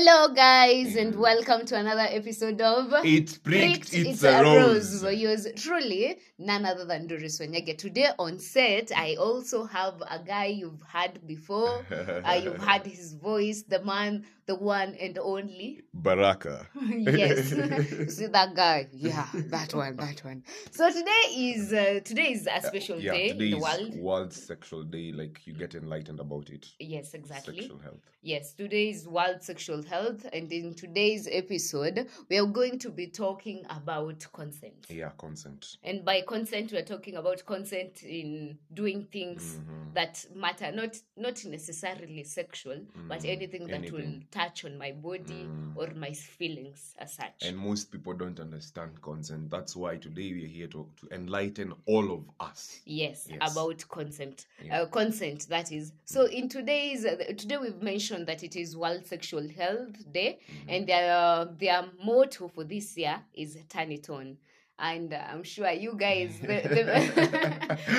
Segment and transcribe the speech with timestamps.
[0.00, 5.02] Hello, guys, and welcome to another episode of It's Pricked, it's, a rose.
[5.02, 7.76] For yours truly, none other than Doris Wanyage.
[7.78, 11.84] Today on set, I also have a guy you've had before.
[11.90, 15.80] uh, you've had his voice, the man, the one and only.
[15.92, 16.68] Baraka.
[16.88, 17.48] yes,
[18.14, 18.86] see that guy?
[18.92, 20.44] Yeah, that one, that one.
[20.70, 23.94] So today is uh, today is a special yeah, day today in the world.
[23.96, 25.10] World Sexual Day.
[25.10, 26.66] Like you get enlightened about it.
[26.78, 27.62] Yes, exactly.
[27.62, 28.00] Sexual health.
[28.22, 33.06] Yes, today is World Sexual Health, and in today's episode, we are going to be
[33.06, 34.86] talking about consent.
[34.90, 35.76] Yeah, consent.
[35.82, 39.94] And by consent, we're talking about consent in doing things Mhm.
[39.94, 45.44] that matter, not not necessarily sexual, but Mm, anything that will touch on my body
[45.46, 45.76] Mm.
[45.76, 47.42] or my feelings as such.
[47.42, 49.50] And most people don't understand consent.
[49.50, 52.80] That's why today we're here to, to enlighten all of us.
[52.84, 53.52] yes, Yes.
[53.52, 54.82] about consent Yeah.
[54.82, 59.06] uh, consent that is so in today's uh, today we've mentioned that it is world
[59.06, 59.77] sexual health
[60.12, 60.70] day Mm-hmm.
[60.70, 64.36] and their their motto for this year is turn it on
[64.78, 66.84] and uh, i'm sure you guys the, the,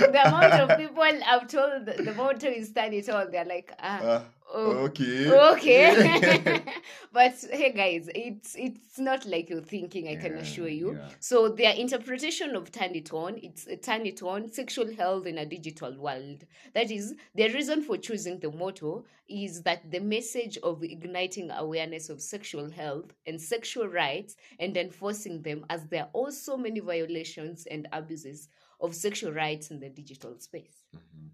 [0.11, 3.71] the amount of people i've told the, the motto is turn it on they're like
[3.79, 4.21] ah, Uh,
[4.53, 5.29] okay.
[5.29, 6.63] okay
[7.13, 11.07] but hey guys it's it's not like you're thinking i can assure you yeah.
[11.19, 15.37] so their interpretation of turn it on it's uh, turn it on sexual health in
[15.37, 20.57] a digital world that is the reason for choosing the motto is that the message
[20.63, 26.09] of igniting awareness of sexual health and sexual rights and enforcing them as there are
[26.13, 28.49] also many violations and abuses
[28.81, 31.29] of sexual rights in the digital space Mhm.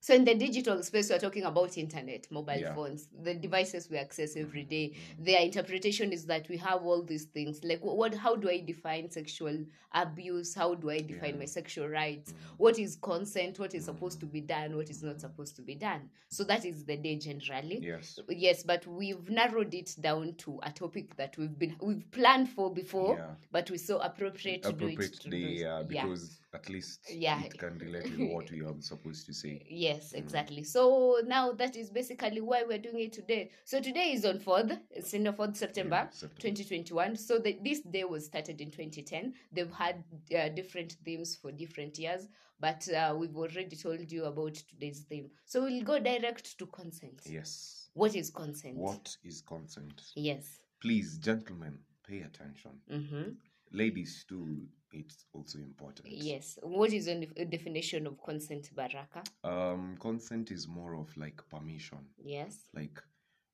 [0.00, 2.74] So in the digital space, we're talking about internet, mobile Yeah.
[2.74, 4.92] phones, the devices we access every day.
[5.20, 5.24] Mhm.
[5.26, 7.62] Their interpretation is that we have all these things.
[7.62, 8.14] Like, what?
[8.14, 10.54] How do I define sexual abuse?
[10.54, 11.40] How do I define Yeah.
[11.40, 12.32] my sexual rights?
[12.32, 12.36] Mhm.
[12.58, 13.58] What is consent?
[13.58, 14.76] What is supposed to be done?
[14.76, 16.08] What is not supposed to be done?
[16.28, 17.78] So that is the day generally.
[17.82, 18.18] Yes.
[18.28, 22.72] Yes, but we've narrowed it down to a topic that we've been we've planned for
[22.72, 23.34] before, Yeah.
[23.52, 27.42] but we saw appropriate to do it today, do- yeah, because at least Yeah.
[27.44, 29.64] it can relate with what we are supposed to say.
[29.70, 30.18] Yes, Mm.
[30.18, 30.64] exactly.
[30.64, 33.50] So now that is basically why we're doing it today.
[33.64, 35.96] So today is on 4th, it's in the 4th September.
[35.96, 36.40] Yeah, September.
[36.40, 40.02] 2021 so the, this day was started in 2010 they've had
[40.36, 42.26] uh, different themes for different years
[42.58, 47.20] but uh, we've already told you about today's theme so we'll go direct to consent
[47.26, 47.88] Yes.
[47.94, 50.02] what is consent What is consent?
[50.14, 51.78] yes Please, gentlemen,
[52.08, 52.70] pay attention.
[52.90, 53.32] mm-hmm.
[53.72, 56.08] Ladies, too, it's also important.
[56.08, 61.40] yes what is the def- definition of consent baraka Um, consent is more of like
[61.48, 61.98] permission.
[62.24, 63.00] yes Like,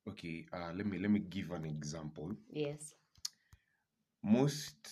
[0.08, 2.30] okay, uh, let me let me give an example.
[2.50, 2.94] yes
[4.22, 4.88] Most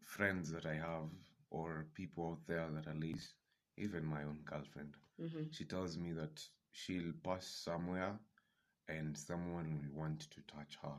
[0.00, 1.10] friends that I have,
[1.50, 3.34] or people out there that are ladies,
[3.76, 5.44] even my own girlfriend, mm-hmm.
[5.50, 8.18] she tells me that she'll pass somewhere,
[8.88, 10.96] and someone will want to touch her.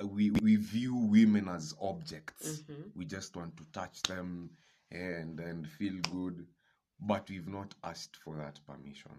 [0.00, 2.48] I- We we view women as objects.
[2.60, 2.82] Mm-hmm.
[2.94, 4.50] we just want to touch them
[4.90, 6.46] and and feel good
[7.00, 9.12] but we've not asked for that permission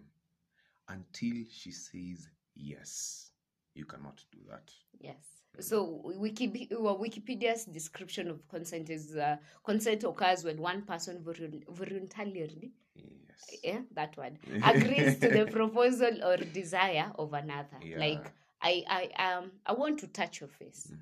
[0.89, 3.31] until she says yes
[3.75, 5.43] you cannot do that Yes.
[5.59, 13.59] So well, Wikipedia's description of consent is uh, consent occurs when one person voluntarily, yes
[13.63, 17.77] yeah, that word, agrees to the proposal or desire of another.
[17.83, 17.99] Yeah.
[17.99, 18.31] Like
[18.63, 18.83] I,
[19.17, 20.87] I, um, I want to touch your face.
[20.91, 20.97] Mhm.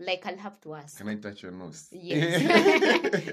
[0.00, 0.96] Like I'll have to ask.
[0.98, 2.40] can i touch your nose Yes,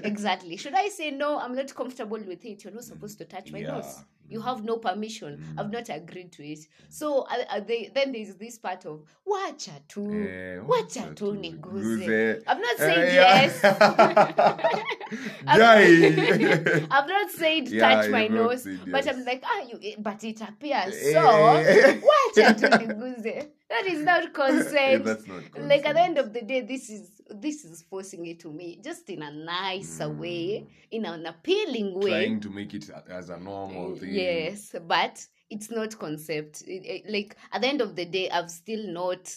[0.12, 0.56] exactly.
[0.56, 1.38] Should I say no?
[1.38, 2.64] I'm not comfortable with it.
[2.64, 3.72] You're not supposed to touch my Yeah.
[3.74, 4.04] nose.
[4.28, 5.38] You have no permission.
[5.38, 5.60] Mm.
[5.60, 6.60] I've not agreed to it.
[6.88, 10.02] So uh, they, then there's this part of wacha tu.
[10.04, 12.42] Eh, Wacha tu niguze.
[12.46, 13.40] I've not Eh, said yeah.
[13.42, 13.60] yes.
[15.44, 16.86] Guy.
[16.90, 18.78] I've not said Yeah, touch my nose, yes.
[18.90, 19.06] but.
[19.08, 21.12] I'm like, ah, you, but it appears Eh.
[21.12, 21.20] so.
[21.22, 23.48] Wacha tu niguze.
[23.68, 25.04] That is not consent.
[25.04, 25.04] consent.
[25.04, 28.38] that's not like at the end of the day, this is this is forcing it
[28.40, 30.66] to me, just in a nicer way, Mm.
[30.92, 32.10] in an appealing way.
[32.10, 36.62] trying to make it as a normal thing Yes, but it's not concept.
[36.66, 39.34] It- it- like at the end of the day, I've still not.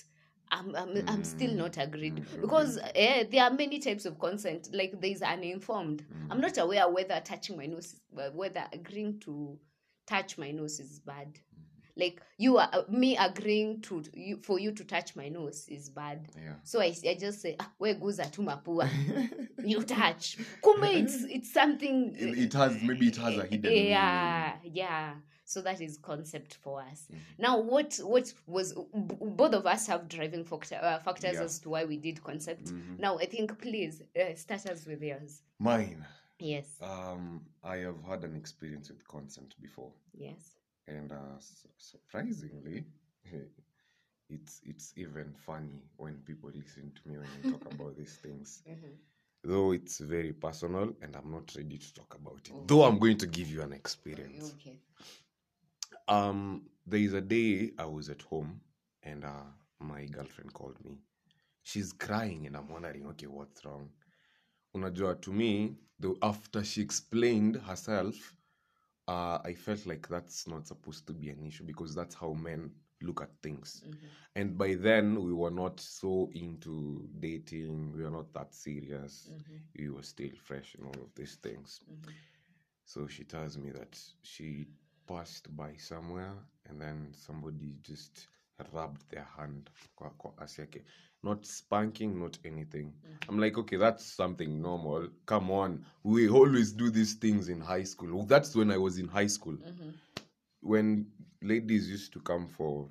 [0.51, 2.92] I'm, I'm, I'm still Mm, not agreed mm, because okay.
[2.95, 4.69] eh, there are many types of consent.
[4.74, 6.03] Like there's uninformed.
[6.31, 6.42] I'm Mm.
[6.42, 9.59] not aware whether touching my nose, whether agreeing to
[10.07, 11.33] touch my nose is bad.
[11.33, 11.63] Mm.
[12.00, 15.90] Like you are uh, me agreeing to you for you to touch my nose is
[15.90, 16.28] bad.
[16.38, 18.90] yeah So I, I just say, ah, we guza tu mapua.
[19.63, 20.38] you touch.
[20.63, 22.16] Kumbe it's it's something.
[22.18, 23.88] it, it has maybe it has a hidden meaning.
[23.90, 25.13] Yeah, yeah.
[25.46, 27.07] So that is concept for us.
[27.12, 27.18] Mhm.
[27.40, 31.44] Now, what what was b- both of us have driving factor, uh, factors Yeah.
[31.44, 32.66] as to why we did concept.
[32.66, 33.00] Mhm.
[33.00, 35.42] Now, I think please uh, start us with yours.
[35.57, 36.06] Mine.
[36.40, 36.68] Yes.
[36.81, 40.56] Um, I have had an experience with consent before, Yes.
[40.89, 41.38] And uh,
[41.77, 42.86] surprisingly,
[44.30, 48.63] it's it's even funny when people listen to me when I talk about these things.
[48.68, 48.97] Mhm.
[49.44, 52.68] Though it's very personal and I'm not ready to talk about it.
[52.68, 54.53] Though I'm going to give you an experience.
[54.56, 54.80] Okay.
[56.07, 58.62] Um, there is a day I was at home
[59.03, 59.47] and uh,
[59.80, 60.97] my girlfriend called me.
[61.63, 63.89] She's crying and I'm wondering, okay, what's wrong?
[64.75, 68.36] Unajua, to me, though after she explained herself,
[69.09, 72.71] uh, I felt like that's not supposed to be an issue because that's how men
[73.01, 73.83] look at things.
[73.88, 74.09] Mhm.
[74.35, 79.31] And by then, we were not so into dating, we were not that serious.
[79.31, 79.61] Mhm.
[79.77, 81.81] We were still fresh and all of these things.
[81.89, 82.13] Mhm.
[82.85, 84.67] So she tells me that she
[85.07, 86.35] passed by somewhere
[86.65, 88.27] and then somebody just
[88.73, 89.69] rubbed their hand.
[91.24, 91.83] Kwa- kwa asiake.
[91.83, 92.94] Not spanking, not anything.
[93.30, 95.10] I'm like, okay, that's something normal.
[95.25, 95.86] Come on.
[96.04, 98.16] We always do these things in high school.
[98.16, 99.57] Well, That's when I was in high school.
[99.57, 99.94] Mhm.
[100.62, 101.12] When
[101.42, 102.89] ladies used to come for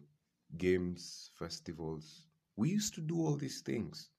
[0.56, 2.26] games, festivals,
[2.56, 4.10] we used to do all these things.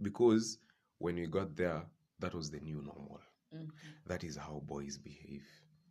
[0.00, 0.58] Because
[0.98, 1.86] when we got there,
[2.18, 3.20] that was the new normal
[3.52, 3.70] Mhm.
[4.06, 5.46] that is how boys behave.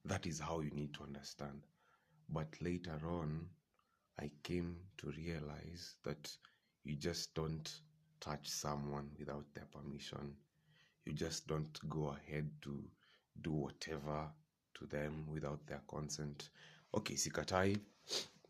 [0.05, 1.67] That is how you need to understand.
[2.29, 3.49] But later on,
[4.19, 6.37] I came to realize that
[6.83, 7.69] you just don't
[8.19, 10.33] touch someone without their permission.
[11.05, 12.83] You just don't go ahead to
[13.41, 14.27] do whatever
[14.75, 16.49] to them without their consent.
[16.95, 17.77] Okay, sikatai.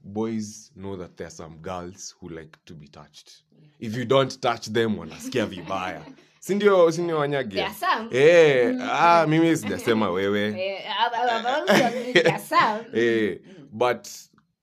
[0.03, 3.43] Boys know that there are some girls who like to be touched.
[3.79, 6.01] If you don't touch them, wanasikia vibaya.
[6.41, 7.53] Sindio, sindio wanyage?
[7.53, 8.09] There are some.
[8.11, 12.85] Eh, ah, mimi sijasema wewe Eh, agreed there are some.
[12.93, 13.67] eh, Mm.
[13.71, 14.09] but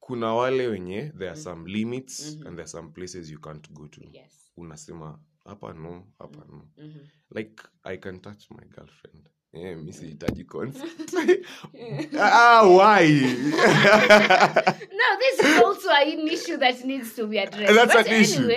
[0.08, 1.44] kuna wale wenye there are Mm.
[1.44, 2.46] some limits Mhm.
[2.46, 4.52] and there are some places you can't go to Yes.
[4.56, 6.94] unasema hapa no hapa no Mhm.
[7.34, 10.46] like i can touch my girlfriend Yeah, mi sihitaji
[12.20, 13.08] ah, why
[14.98, 17.74] No, this is also an issue that needs to be addressed.
[17.74, 18.48] That's but an issue.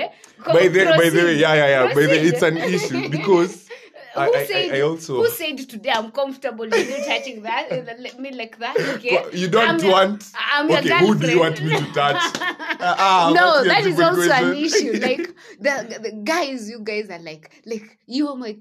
[0.53, 3.70] by the by the way yeah yeah yeah by the it's an issue because
[4.15, 7.71] I, who I, said, I, also who said today I'm comfortable with you touching that
[7.71, 8.75] uh, me like that?
[8.95, 11.85] Okay, you don't I'm your- want I'm your okay who do you want me to
[11.93, 12.21] touch
[12.83, 14.99] Ah, ah, no, that is also an issue.
[15.07, 18.55] Like the, the guys, you guys are like, like you're my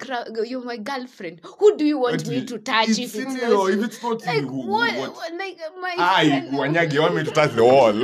[0.44, 1.40] you're my girlfriend.
[1.58, 3.68] Who do you want But me you- to touch it's if it's not you?
[3.68, 5.14] if it's not Like you, who- what, what?
[5.14, 6.48] what- Like my Aye.
[6.52, 7.94] Wanyagi, you want me to touch the wall?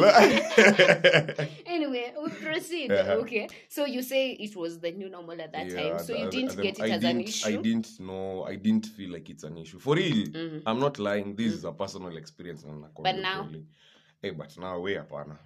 [1.67, 2.91] Anyway, we proceed.
[2.93, 3.13] Uh-huh.
[3.23, 6.21] Okay, so you say it was the new normal at that Yeah, time, so the-
[6.21, 7.59] you didn't the- get it I as an didn't- issue.
[7.59, 8.45] I didn't know.
[8.45, 9.79] I didn't feel like it's an issue.
[9.79, 10.63] For real, Mhm.
[10.67, 11.37] I'm not lying.
[11.37, 12.65] This is a personal experience.
[12.65, 13.49] and nakwambia But now?
[14.23, 15.37] Hey, but now way hapana.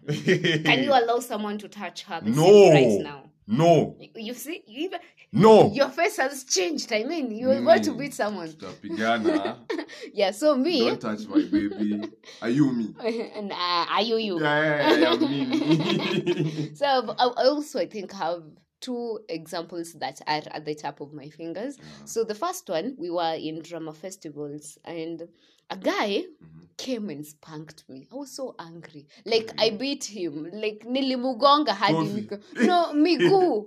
[0.65, 2.71] Can you allow someone to touch her No.
[2.71, 3.25] right now?
[3.47, 5.01] No, You- You see, you even
[5.33, 5.73] no.
[5.73, 6.93] your face has changed.
[6.93, 8.49] I mean, you were going to Mimi, beat someone.
[10.15, 12.11] Yeah, so me Don't touch my baby.
[12.41, 12.95] Are you me?
[13.35, 13.57] and uh,
[13.91, 14.41] are you you?
[14.41, 16.75] Yeah, yeah, yeah, yeah, me.
[16.75, 18.45] So I I also I think have
[18.81, 21.79] two examples that are at the top of my fingers.
[22.05, 25.23] So the first one, we were in drama festivals and
[25.71, 26.69] a guy Mhm.
[26.77, 28.09] came and spanked me.
[28.13, 29.07] I was so angry.
[29.25, 30.51] Like I beat him.
[30.53, 32.29] Like nilimugonga hadi
[32.59, 33.67] no miguu.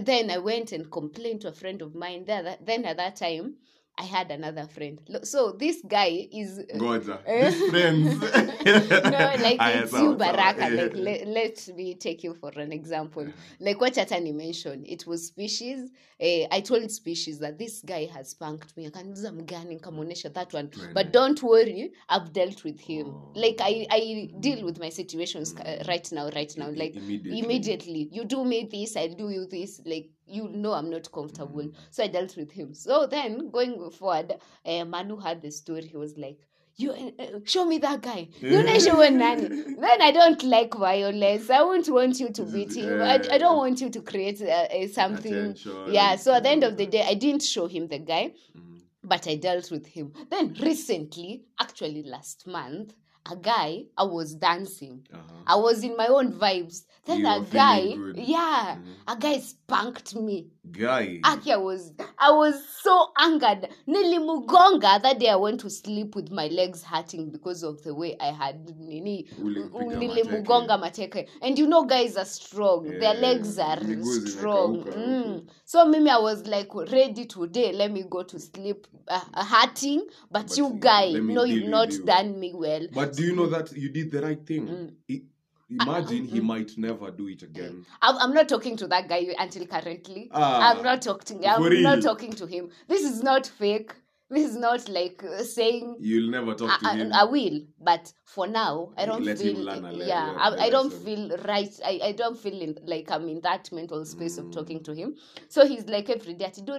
[0.00, 2.24] Then I went and complained to a friend of mine.
[2.24, 3.56] There, that, then at that time,
[3.98, 5.00] I had another friend.
[5.24, 7.18] So this guy is Ngoja.
[7.26, 7.50] Eh?
[7.50, 8.20] These friends.
[9.04, 10.14] no, like Aya, it's you.
[10.14, 10.64] Baraka.
[10.64, 10.68] Eh.
[10.68, 13.26] Like let, let me take you for an example.
[13.58, 15.90] Like what Chatani mentioned, it was species.
[16.20, 18.86] Uh, I told species that this guy has spanked me.
[18.86, 20.70] I Akaniuliza mgani, nikamuonesha that one.
[20.94, 23.08] But don't worry, I've dealt with him.
[23.08, 23.32] Oh.
[23.34, 26.70] Like I, I deal with my situations uh, right now, right now.
[26.70, 27.38] Like immediately.
[27.38, 31.62] immediately you do me this i do you this like you know i'm not comfortable.
[31.62, 31.74] Mm.
[31.90, 32.74] so i dealt with him.
[32.74, 35.86] So then going forward uh, manu had the story.
[35.86, 36.38] He was like
[36.76, 38.28] you uh, show me that guy.
[38.40, 39.48] You know show nani
[39.84, 41.50] then i don't like violence.
[41.50, 43.02] I won't want you to beat him.
[43.02, 45.34] I, I don't want you to create uh, something.
[45.34, 45.92] Attention.
[45.92, 48.80] yeah so at the end of the day i didn't show him the guy Mhm.
[49.02, 50.12] but I dealt with him.
[50.30, 52.94] Then recently, actually last month,
[53.30, 55.06] a guy I was dancing.
[55.12, 55.22] Uh-huh.
[55.46, 56.84] I was in my own vibes.
[57.04, 57.80] Then You a guy,
[58.16, 58.94] yeah, Mhm.
[59.06, 60.48] a guy spanked me.
[60.72, 61.20] Guy.
[61.24, 63.68] Aki, I was, I was so angered.
[63.88, 65.02] Nilimugonga.
[65.02, 68.26] That day I went to sleep with my legs hurting because of the way I
[68.32, 69.26] had nini.
[69.40, 71.28] Ulimpiga Nilimugonga mateke.
[71.42, 72.84] And you know, guys are strong.
[72.86, 74.82] Their Yeah, legs are miguu strong.
[74.84, 75.46] zimekauka Mm.
[75.64, 77.72] So mimi, I was like ready today.
[77.72, 80.06] Let me go to sleep, uh, uh, hurting.
[80.30, 82.04] But, But you you- guy, let me no, deal you've with not you.
[82.04, 82.86] done me well.
[82.92, 84.66] But do you know that you did the right thing?
[84.66, 84.92] Mm.
[85.10, 85.22] I-
[85.70, 86.44] imagine he mm.
[86.44, 87.84] might never do it again.
[88.02, 90.30] I'm, I'm not talking to that guy until currently.
[90.32, 91.46] Ah, I'm not talking.
[91.46, 92.70] I'm not talking to him.
[92.88, 93.92] This is not fake.
[94.30, 97.12] This is not like uh, saying You'll never talk I, to him.
[97.14, 99.64] I, I will, but for now, I don't let him feel.
[99.64, 101.70] learn a yeah, I, I don't feel right.
[101.82, 104.52] I, I don't feel in, like I'm in that mental space of Mm.
[104.52, 105.16] talking to him.
[105.48, 106.78] So he's like every day, "Ati, do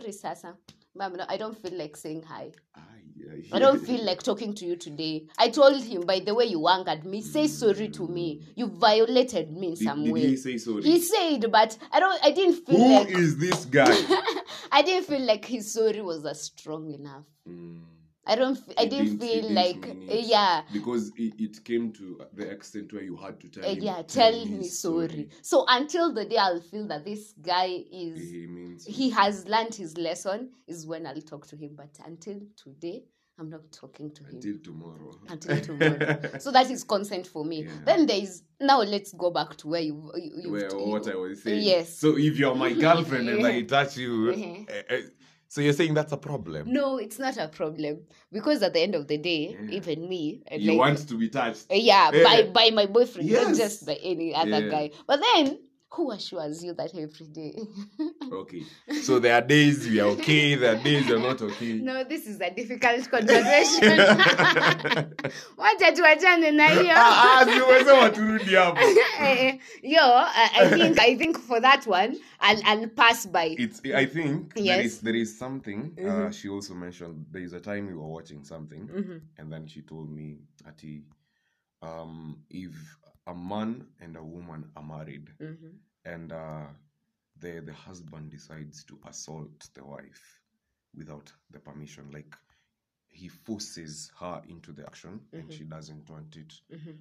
[0.95, 2.51] no, I don't feel like saying hi.
[2.75, 2.81] Ay.
[3.51, 5.25] I don't feel like talking to you today.
[5.37, 7.21] I told him, by the way, you angered me.
[7.21, 8.41] Say sorry to me.
[8.55, 10.21] You violated me in Did, some did way.
[10.27, 10.83] he say sorry?
[10.83, 12.23] He said, but I don't.
[12.23, 13.09] I didn't feel Who like.
[13.09, 13.91] is this guy?
[14.71, 17.25] I didn't feel like his sorry was as strong enough.
[17.47, 17.81] Mm.
[18.29, 18.57] I don't.
[18.57, 19.87] f- I didn't didn't- feel like.
[19.89, 20.25] uh, it.
[20.25, 20.61] yeah.
[20.71, 23.83] Because it, it came to the extent where you had to tell Uh, him.
[23.83, 25.29] yeah, tell me sorry.
[25.41, 29.73] So until the day I'll feel that this guy is He means he has learned
[29.75, 31.71] his lesson is when I'll talk to him.
[31.75, 33.03] But until today,
[33.39, 35.11] I'm not talking to him until tomorrow.
[35.29, 36.19] until tomorrow.
[36.39, 37.63] so that is consent for me.
[37.63, 37.71] Yeah.
[37.85, 38.81] Then there is now.
[38.81, 41.63] Let's go back to where you you, you, Where, you- what I was saying.
[41.63, 41.97] Yes.
[41.97, 45.09] So if you're my girlfriend and I touch you, Mhm.
[45.49, 46.71] So you're saying that's a problem.
[46.71, 47.99] No, it's not a problem
[48.31, 49.75] because at the end of the day, Yeah.
[49.77, 51.65] even me, you like, want to be touched.
[51.69, 52.23] Yeah, Yeah.
[52.23, 54.69] by by my boyfriend, not just by any other Yeah.
[54.69, 54.91] guy.
[55.07, 55.59] But then,
[55.91, 57.53] who assures you that every day?
[58.31, 58.63] Okay.
[59.01, 61.73] So there are days we are okay, there are days you're not okay.
[61.73, 63.89] no, this is a difficult conversation.
[65.57, 66.93] Wacha tuachane na hiyo.
[66.95, 68.81] Ah, ah, si umesema turudi hapo.
[69.21, 73.55] Eh, Yo, I, think I think for that one, I'll I'll pass by.
[73.57, 74.85] It's I think there Yes.
[74.85, 76.33] is there is something uh, Mhm.
[76.33, 79.81] she also mentioned there is a time we were watching something Mhm, and then she
[79.81, 81.03] told me Ati
[81.81, 82.71] um if
[83.29, 85.73] a man and a woman are married mhm,
[86.05, 86.67] and uh
[87.41, 90.23] the the husband decides to assault the wife
[90.95, 92.35] without the permission like
[93.07, 95.51] he forces her into the action and Mhm.
[95.57, 96.97] she doesn't want it mhm.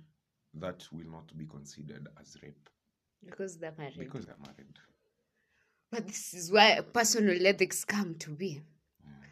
[0.54, 2.68] that will not be considered as rape
[3.24, 3.98] Because they're married.
[3.98, 4.78] because they're married
[5.90, 8.60] but this is where personal ethics come to be.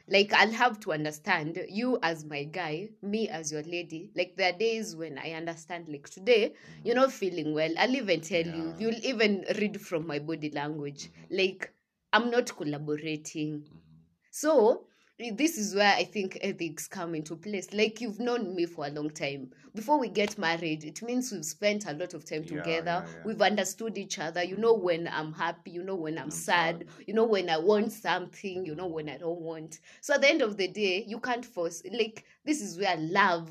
[0.09, 4.11] Like i'll have to understand you as my guy me as your lady.
[4.15, 7.73] Like there are days when i understand like today you're not feeling well.
[7.79, 8.67] I'll even tell you.
[8.69, 8.75] Yeah.
[8.79, 11.11] you'll even read from my body language.
[11.31, 11.73] Like
[12.13, 13.61] i'm not collaborating.
[13.61, 13.79] Mhm.
[14.31, 14.87] so
[15.19, 18.91] this is where i think ethics come into place like you've known me for a
[18.91, 22.63] long time before we get married it means we've spent a lot of time Yeah,
[22.63, 23.23] together yeah, yeah.
[23.25, 26.85] we've understood each other you know when i'm happy you know when i'm, I'm sad.
[26.97, 27.07] sad.
[27.07, 30.29] you know when i want something you know when i don't want so at the
[30.29, 33.51] end of the day you can't force like this is where love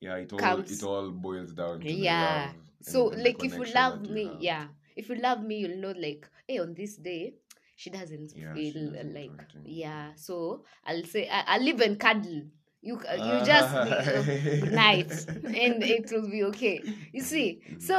[0.00, 3.52] yeah it all comes- it all boils down to yeah and- so and like if
[3.56, 4.40] you love you me have.
[4.40, 4.66] yeah
[4.96, 7.32] if you love me you'll know like hey on this day
[7.82, 12.42] she doesn't Yeah, she feel doesn't like yeah so i'll say I, i'll even cuddle.
[12.84, 14.22] You c- you just uh,
[14.82, 15.12] night
[15.44, 16.76] and it will be okay.
[17.12, 17.80] You see Mhm.
[17.88, 17.96] so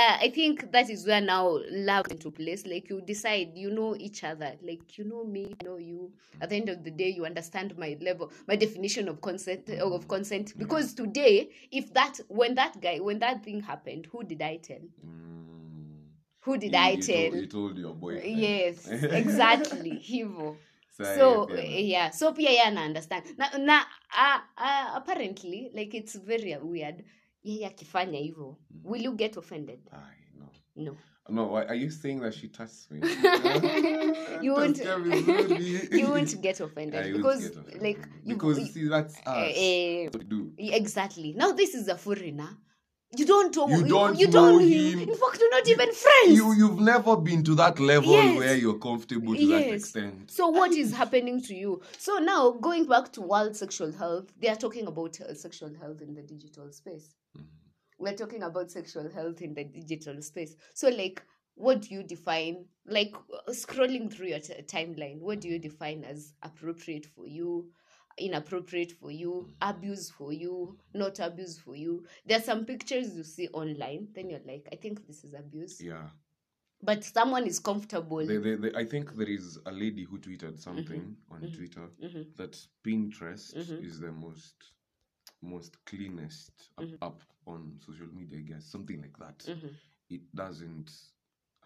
[0.00, 2.66] uh, i think that is where now love into place.
[2.66, 4.50] Like you decide you know each other.
[4.70, 6.12] Like you know me I know you.
[6.40, 10.08] At the end of the day you understand my level my definition of consent of
[10.08, 10.54] consent.
[10.58, 14.84] Because today if that when that guy when that thing happened who did i tell?
[15.06, 15.53] Mm.
[16.44, 18.88] Who did he, i tell you told your boy yes
[19.20, 20.56] exactly hivo
[20.90, 23.80] so na- yeah so pia ye ana understand na, na
[24.12, 27.04] uh, uh, apparently like it's very weird
[27.44, 28.90] yeye akifanya hivyo Mhm.
[28.90, 30.48] will you get offended I, no.
[30.76, 30.96] no
[31.28, 33.00] No, are you saying that she touched me?
[34.42, 34.78] You won't-
[35.92, 37.82] you won't get offended yeah, because get offended.
[37.82, 39.26] like you, because you- see that's us.
[39.26, 40.52] Uh, uh, do.
[40.58, 42.48] exactly now this is a foreigner
[43.18, 44.98] you don't know You don't you know don't him.
[45.00, 48.38] in fact you're not even friends You you've never been to that level Yes.
[48.38, 49.80] where you're comfortable to that Yes.
[49.80, 50.30] extent.
[50.30, 51.80] So what is happening to you?
[51.98, 56.00] So now going back to world sexual health, they are talking about uh, sexual health
[56.02, 57.14] in the digital space.
[57.36, 57.44] Mhm.
[57.98, 60.56] We're talking about sexual health in the digital space.
[60.74, 61.22] So like
[61.56, 66.02] what do you define like uh, scrolling through your t- timeline what do you define
[66.02, 67.70] as appropriate for you
[68.18, 73.24] inappropriate for you abuse for you not abuse for you there are some pictures you
[73.24, 76.08] see online then you're like i think this is abuse Yeah.
[76.82, 80.58] but someone is comfortable They, they, they, I think there is a lady who tweeted
[80.60, 81.52] something on mhm.
[81.56, 82.36] Twitter Mhm.
[82.36, 84.54] that Pinterest is the most
[85.42, 88.64] most cleanest up- up on social media, I guess.
[88.64, 89.46] Something like that.
[90.10, 90.90] It doesn't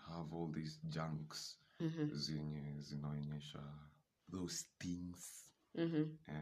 [0.08, 2.10] have all these junks Mhm.
[2.12, 3.62] zenye zinaonyesha
[4.32, 5.47] those things.
[5.76, 6.18] Mhm.
[6.28, 6.32] Eh,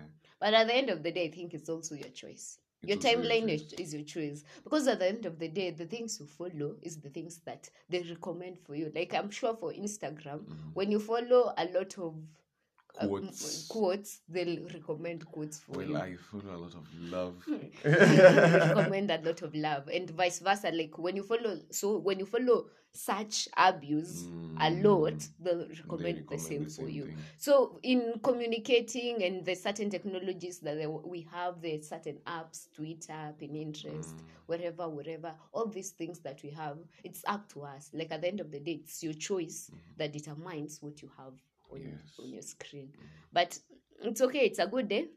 [0.40, 2.59] But at the end of the day, I think it's also your choice.
[2.83, 3.49] your also your timeline
[3.80, 4.45] is, your choice.
[4.62, 7.68] Because at the end of the day, the things you follow is the things that
[7.88, 8.92] they recommend for you.
[8.95, 10.75] Like I'm sure for Instagram, Mhm.
[10.75, 12.46] when you follow a lot of uh,
[12.99, 13.62] Uh, mm, quotes.
[13.65, 17.35] Mm, quotes they'll recommend quotes for Well, you I follow a lot of love.
[17.45, 17.57] Hmm.
[17.85, 22.26] recommend a lot of love and vice versa like when you follow so when you
[22.26, 24.57] follow such abuse hmm.
[24.61, 25.29] a lot Mm.
[25.41, 27.19] they'll They recommend the same the for you thing.
[27.37, 33.35] so in communicating and the certain technologies that they- we have the certain apps twitter
[33.38, 34.21] pinterest Mm.
[34.47, 38.29] wherever wherever all these things that we have it's up to us like at the
[38.29, 39.81] end of the day it's your choice mm-hmm.
[39.99, 41.35] that determines what you have
[41.71, 41.91] on, Mm-hmm.
[41.93, 42.19] Yes.
[42.19, 42.93] on your screen
[43.33, 43.59] but
[44.03, 45.09] it's okay it's a good day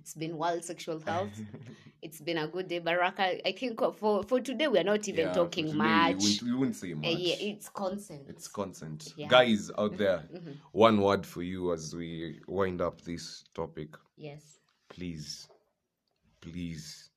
[0.00, 1.40] it's been world sexual health
[2.02, 5.26] it's been a good day baraka i think for for today we are not even
[5.26, 9.12] Yeah, talking much We wouldn't, we wouldn't say Uh, yeah it's consent It's consent.
[9.16, 9.28] Yeah.
[9.28, 10.56] Guys out there, Mhm.
[10.72, 13.96] one word for you as we wind up this topic.
[14.16, 15.48] yes Please,
[16.40, 17.10] please,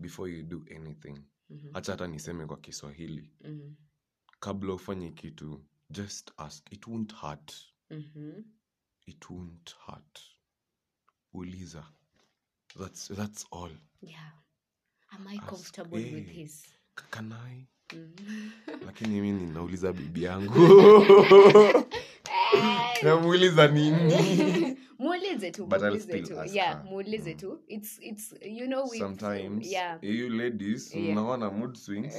[0.00, 1.18] before you do anything,
[1.50, 1.70] Mhm.
[1.74, 3.74] acha hata niseme kwa Kiswahili, Mhm.
[4.40, 6.72] kabla ufanye kitu, just ask.
[6.72, 7.52] It won't hurt.
[7.92, 8.44] Mhm.
[9.06, 10.20] It won't hurt.
[11.34, 11.84] Uliza.
[12.78, 13.70] That's that's all.
[14.00, 14.32] yeah
[15.14, 16.34] am i Ask, comfortable with eh.
[16.34, 16.64] this
[17.10, 17.66] Can I?
[17.94, 18.50] Mhm.
[18.86, 20.54] Lakini mimi ninauliza bibi yangu.
[23.02, 24.14] Namuuliza nini?
[25.02, 26.84] muulize tu But I'll still tu ask yeah her.
[26.90, 28.26] muulize tu it's it's
[28.58, 31.14] you know with Sometimes yeah you ladies Yeah.
[31.14, 32.12] mnaona mood swings.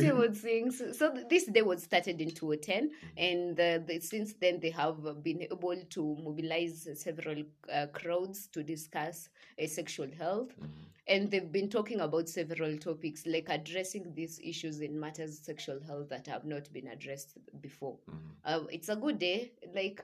[0.00, 0.82] See what things.
[0.98, 3.18] So this day was started in 2010, Mm-hmm.
[3.28, 8.62] and uh, the, since then they have been able to mobilize several uh, crowds to
[8.62, 9.28] discuss
[9.62, 10.68] uh, sexual health, Mhm.
[11.08, 16.08] and they've been talking about several topics like addressing these issues in matters sexual health
[16.08, 17.96] that have not been addressed before.
[18.08, 18.16] Mhm.
[18.44, 20.02] Uh, it's a good day, like.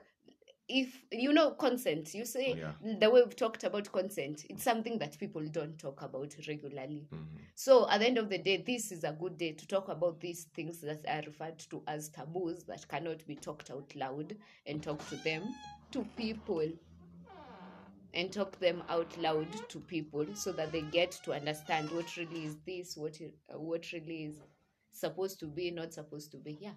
[0.75, 2.73] If you know consent, you say Yeah.
[2.99, 7.07] the way we've talked about consent, it's something that people don't talk about regularly.
[7.11, 7.27] Mhm.
[7.53, 10.19] So at the end of the day, this is a good day to talk about
[10.19, 14.81] these things that are referred to as taboos that cannot be talked out loud and
[14.81, 15.43] talk to them
[15.91, 16.67] to people
[18.15, 22.45] and talk them out loud to people so that they get to understand what really
[22.45, 24.41] is this, what it, uh, what really is
[24.91, 26.57] supposed to be, not supposed to be.
[26.59, 26.73] Yeah.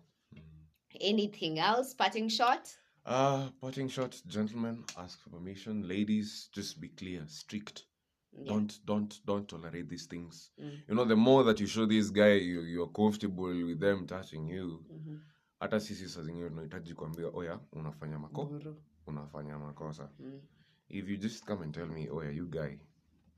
[1.00, 1.94] Anything else?
[1.94, 2.76] Parting shot?
[3.06, 5.86] Uh, parting shot, gentlemen, ask for permission.
[5.86, 7.84] Ladies, just be clear, strict.
[8.32, 8.48] Yeah.
[8.52, 10.50] Don't don't don't tolerate these things.
[10.60, 10.78] Mm.
[10.88, 14.48] You know, the more that you show this guy you, you're comfortable with them touching
[14.48, 15.20] you, Mhm.
[15.60, 18.60] hata sisi saa zingine tunahitaji kuambia oya unafanya mako
[19.06, 20.40] unafanya makosa Mm.
[20.88, 22.76] if you just come and tell me oya you guy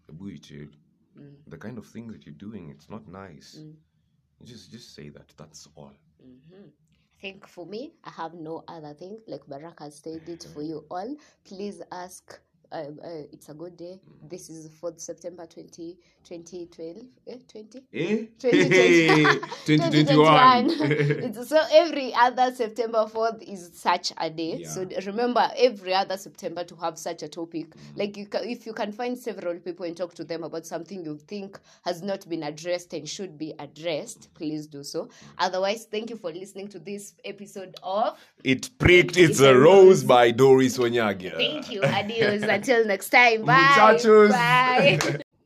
[0.06, 0.68] hebu you chill
[1.16, 1.36] Mm.
[1.50, 3.76] the kind of things that you're doing it's not nice Mm.
[4.40, 6.70] just just say that that's all Mhm.
[7.20, 9.18] Think for me, I have no other thing.
[9.26, 10.68] Like Baraka said it for mm-hmm.
[10.68, 11.16] you all.
[11.44, 12.38] Please ask.
[12.70, 13.98] Uh, uh, it's a good day.
[14.28, 16.96] This is 4th September 20, 2012.
[17.26, 17.82] Eh, 20?
[17.94, 19.40] eh 2020.
[19.64, 20.70] 2021
[21.24, 24.64] it's, so every other September 4th is such a day.
[24.64, 27.68] So remember every other September to have such a topic.
[27.96, 31.04] Like you ca- if you can find several people and talk to them about something
[31.04, 35.08] you think has not been addressed and should be addressed, please do so.
[35.38, 39.58] Otherwise, thank you for listening to this episode of it pricked it's, It's a a
[39.58, 40.04] rose rose.
[40.04, 41.82] by doris wanyagia Thank you.
[41.82, 42.42] Adios.
[42.58, 43.44] Until next time.
[43.44, 43.54] Bye.
[43.54, 44.30] Muchachos.
[44.30, 44.98] Bye.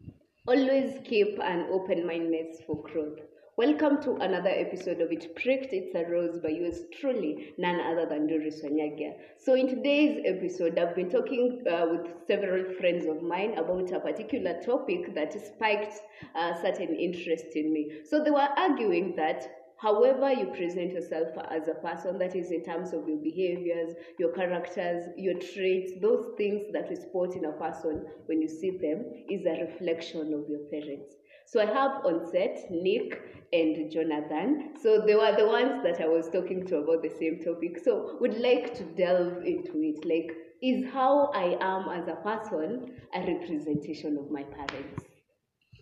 [0.48, 3.18] Always keep an open mindedness for growth.
[3.59, 8.07] Welcome to another episode of It Pricked It's a Rose by yours truly, none other
[8.07, 9.12] than Doris Wanyagia.
[9.37, 14.01] So, in today's episode, I've been talking uh, with several friends of mine about a
[14.01, 16.01] particular topic that spiked
[16.35, 18.01] uh, certain interest in me.
[18.09, 22.62] So, they were arguing that however you present yourself as a person that is in
[22.64, 27.52] terms of your behaviors your characters your traits those things that we spot in a
[27.52, 31.16] person when you see them is a reflection of your parents.
[31.46, 33.20] So i have on set nick
[33.52, 34.74] and jonathan.
[34.80, 37.80] So they were the ones that i was talking to about the same topic.
[37.82, 40.04] So would like to delve into it.
[40.04, 40.30] Like
[40.62, 45.02] is how i am as a person a representation of my parents?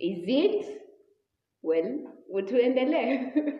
[0.00, 0.82] Is it?
[1.62, 2.10] Well
[2.48, 3.59] tuendelee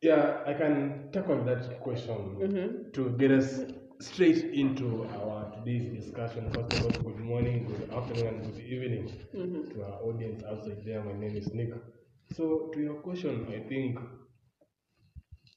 [0.00, 2.90] Yeah, I can tackle that question mm-hmm.
[2.92, 3.60] to get us
[4.00, 6.50] straight into our today's discussion.
[6.52, 9.70] First of all, good morning, good afternoon, and good evening mm-hmm.
[9.72, 11.02] to our audience outside there.
[11.02, 11.70] My name is Nick.
[12.36, 13.98] So, to your question, I think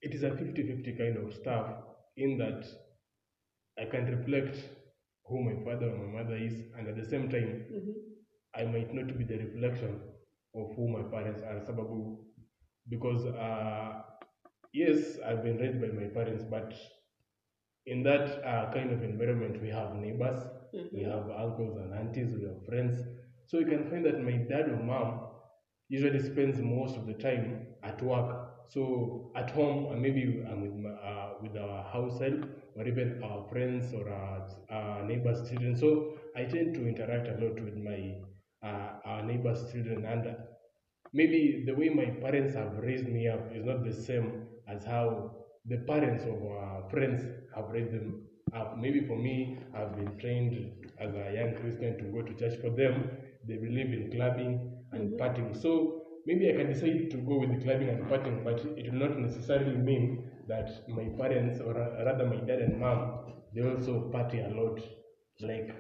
[0.01, 1.67] it is a 50 50 kind of stuff
[2.17, 2.65] in that
[3.79, 4.57] I can reflect
[5.25, 7.91] who my father or my mother is, and at the same time, mm-hmm.
[8.55, 9.99] I might not be the reflection
[10.55, 11.59] of who my parents are.
[11.59, 12.17] Sababu,
[12.89, 14.01] because uh,
[14.73, 16.73] yes, I've been raised by my parents, but
[17.85, 20.39] in that uh, kind of environment, we have neighbors,
[20.91, 22.99] we have uncles and aunties, we have friends.
[23.47, 25.21] So you can find that my dad or mom
[25.89, 28.47] usually spends most of the time at work.
[28.69, 33.45] So at home, maybe I'm with, my, uh, with our house help or even our
[33.49, 35.75] friends or our, our neighbors' children.
[35.75, 38.15] So I tend to interact a lot with my
[38.63, 40.35] uh, our neighbors' children, and
[41.13, 45.31] maybe the way my parents have raised me up is not the same as how
[45.65, 47.23] the parents of our friends
[47.55, 48.77] have raised them up.
[48.77, 52.59] Maybe for me, I've been trained as a young Christian to go to church.
[52.59, 53.09] For them,
[53.47, 55.21] they believe in clubbing and mm-hmm.
[55.21, 55.61] partying.
[55.61, 58.99] So maybe I can decide to go with the clubbing and partying, but it will
[58.99, 64.39] not necessarily mean that my parents, or rather my dad and mom, they also party
[64.39, 64.79] a lot,
[65.41, 65.75] like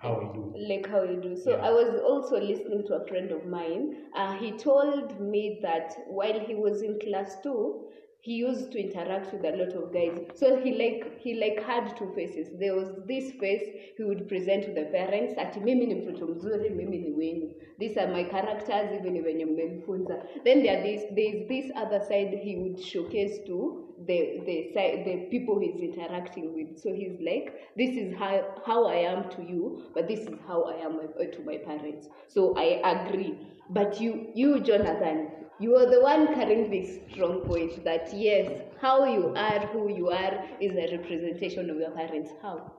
[0.00, 0.54] how I do.
[0.68, 1.36] like how you do.
[1.36, 1.66] So Yeah.
[1.68, 3.96] I was also listening to a friend of mine.
[4.14, 7.86] Uh, he told me that while he was in class two,
[8.22, 10.18] he used to interact with a lot of guys.
[10.34, 12.48] So he like he like had two faces.
[12.58, 16.70] There was this face he would present to the parents ati mimi ni mtoto mzuri,
[16.70, 17.54] mimi ni wenu.
[17.78, 20.22] These are my characters even when mmenifunza.
[20.44, 25.04] Then there is there is this other side he would showcase to the the side
[25.04, 26.78] the people he's interacting with.
[26.78, 30.64] So he's like, this is how how I am to you, but this is how
[30.64, 32.08] I am uh, to my parents.
[32.28, 33.34] So I agree.
[33.70, 39.04] But you you Jonathan, you are the one carrying this strong point that yes, how
[39.04, 42.30] you are, who you are, is a representation of your parents.
[42.42, 42.72] How?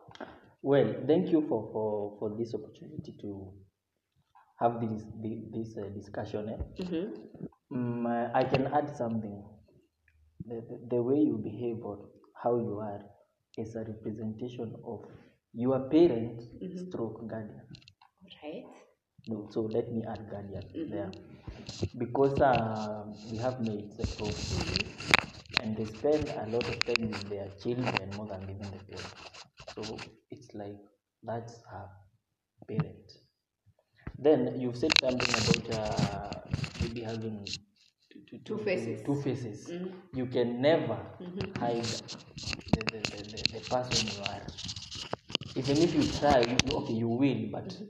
[0.64, 3.54] Well, thank you for, for, for this opportunity to
[4.60, 6.50] have this this, this uh, discussion.
[6.50, 6.84] Eh?
[6.84, 7.76] Mm-hmm.
[7.76, 9.44] Mm, uh, I can add something.
[10.46, 12.10] The, the, the way you behave or
[12.44, 13.02] how you are
[13.58, 15.06] is a representation of
[15.54, 16.42] your parent
[16.88, 17.62] stroke guardian.
[18.44, 18.66] Right.
[19.28, 21.12] No, so let me add guardian there.
[21.98, 24.36] Because uh, we have mates at home
[25.60, 29.30] and they spend a lot of time with their children more than even the parents.
[29.76, 30.80] So it's like
[31.24, 31.90] that's her
[32.68, 33.12] parent.
[34.18, 36.42] Then you've said something about uh,
[36.80, 37.60] maybe having
[38.10, 39.04] two, Two faces.
[39.04, 39.70] Two faces.
[39.72, 39.92] Mhm.
[40.14, 41.00] You can never
[41.56, 41.92] hide
[42.70, 44.54] the, the, the, the, the person you are.
[45.56, 47.82] Even if you try, you, okay, you will, but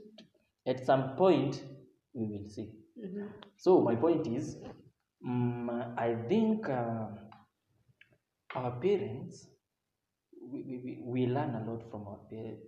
[0.66, 1.62] at some point
[2.14, 2.81] we will see.
[2.98, 3.26] Mm-hmm.
[3.56, 4.56] So my point is,
[5.24, 7.06] um, I think uh,
[8.54, 9.48] our parents,
[10.52, 12.20] we, we, we- learn a lot from our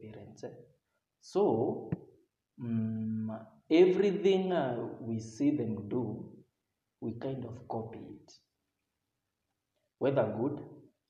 [0.03, 0.45] parents.
[0.45, 0.55] eh.
[1.21, 1.91] So
[2.61, 3.31] um,
[3.71, 6.03] everything uh, we see them do,
[7.01, 8.33] we kind of copy it,
[9.99, 10.61] whether good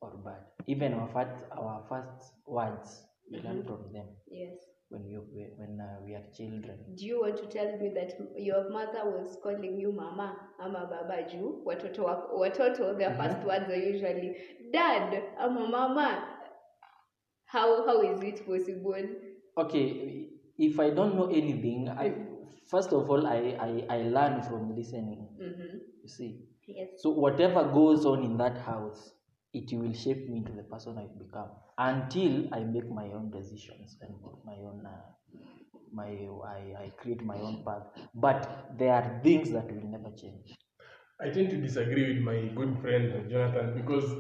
[0.00, 0.42] or bad.
[0.66, 4.59] Even our first, our first words, we learn from them Yes.
[4.95, 6.79] When we when uh, we are children.
[6.97, 10.29] Do you want to tell me that your mother was calling you mama
[10.59, 11.65] ama baba juu?
[11.65, 14.37] Watoto wa- watoto their first words are usually
[14.73, 16.09] dad ama mama.
[17.47, 19.09] How how is it possible?
[19.57, 22.15] Okay if i don't know anything i
[22.71, 25.79] first of all i i, I learn from listening mm-hmm.
[26.03, 26.41] you see.
[26.67, 26.89] Yes.
[27.03, 29.13] So whatever goes on in that house
[29.55, 33.97] it will shape me into the person i become until i make my own decisions
[34.03, 34.14] and
[34.45, 35.03] my own uh,
[35.93, 36.11] my
[36.57, 40.55] I, I create my own path but there are things that will never change
[41.21, 44.11] I tend to disagree with my good friend uh, Jonathan because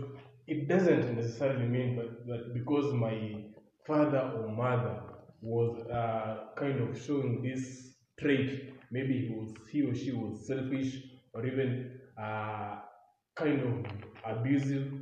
[0.46, 3.44] it doesn't necessarily mean that, that because my
[3.86, 5.02] father or mother
[5.42, 11.02] was uh, kind of showing this trait, maybe he was he or she was selfish
[11.34, 12.76] or even uh,
[13.34, 13.86] kind of
[14.36, 14.92] abusive.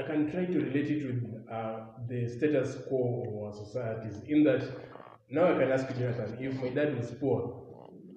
[0.00, 1.20] I can try to relate it with
[1.52, 4.22] uh, the status quo of our societies.
[4.28, 4.62] In that,
[5.30, 7.60] now I can ask you, Jonathan, if my dad was poor,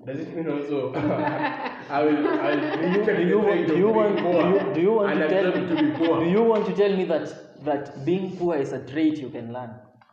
[0.06, 4.24] does it mean also I will I will do you, want, do you want do
[4.24, 6.24] you, do you want to tell it to be poor?
[6.24, 9.54] do you want to tell me that that being poor is a trait you can
[9.54, 9.70] learn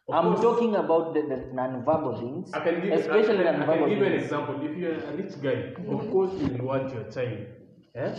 [0.08, 0.42] Of i'm course.
[0.42, 3.98] talking about the, the non-verbal things I can give especially I can, I non-verbal can
[3.98, 4.54] give an example.
[4.68, 5.58] If you're a rich guy,
[5.96, 7.46] of course you will want your child
[7.94, 8.14] eh,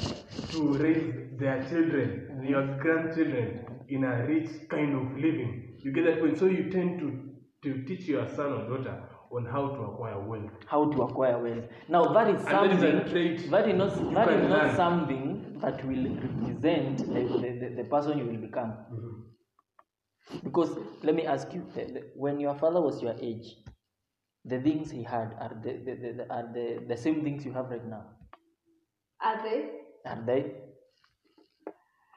[0.51, 5.77] to raise their children, your grandchildren in a rich kind of living.
[5.83, 6.37] You get that point.
[6.37, 7.31] So you tend to
[7.63, 10.51] to teach your son or daughter on how to acquire wealth.
[10.65, 14.65] how to acquire wealth now that is And that is, that is not that not
[14.65, 14.75] learn.
[14.75, 18.73] something that will represent the, the, the, the person you will become
[20.43, 23.55] because let me ask you the, the, when your father was your age
[24.45, 27.53] the things he had are the, the, the, the are the, the same things you
[27.53, 28.03] have right now
[29.23, 29.59] are they
[30.05, 30.41] are they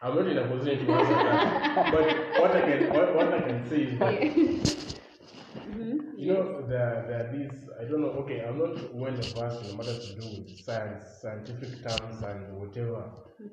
[0.03, 1.93] I'm not in a position to answer that.
[1.93, 4.85] but what I can what, what I can say is that
[6.17, 9.77] You know, there, there are these, I don't know, okay, I'm not well versed in
[9.77, 13.11] matters to do with science, scientific terms and whatever,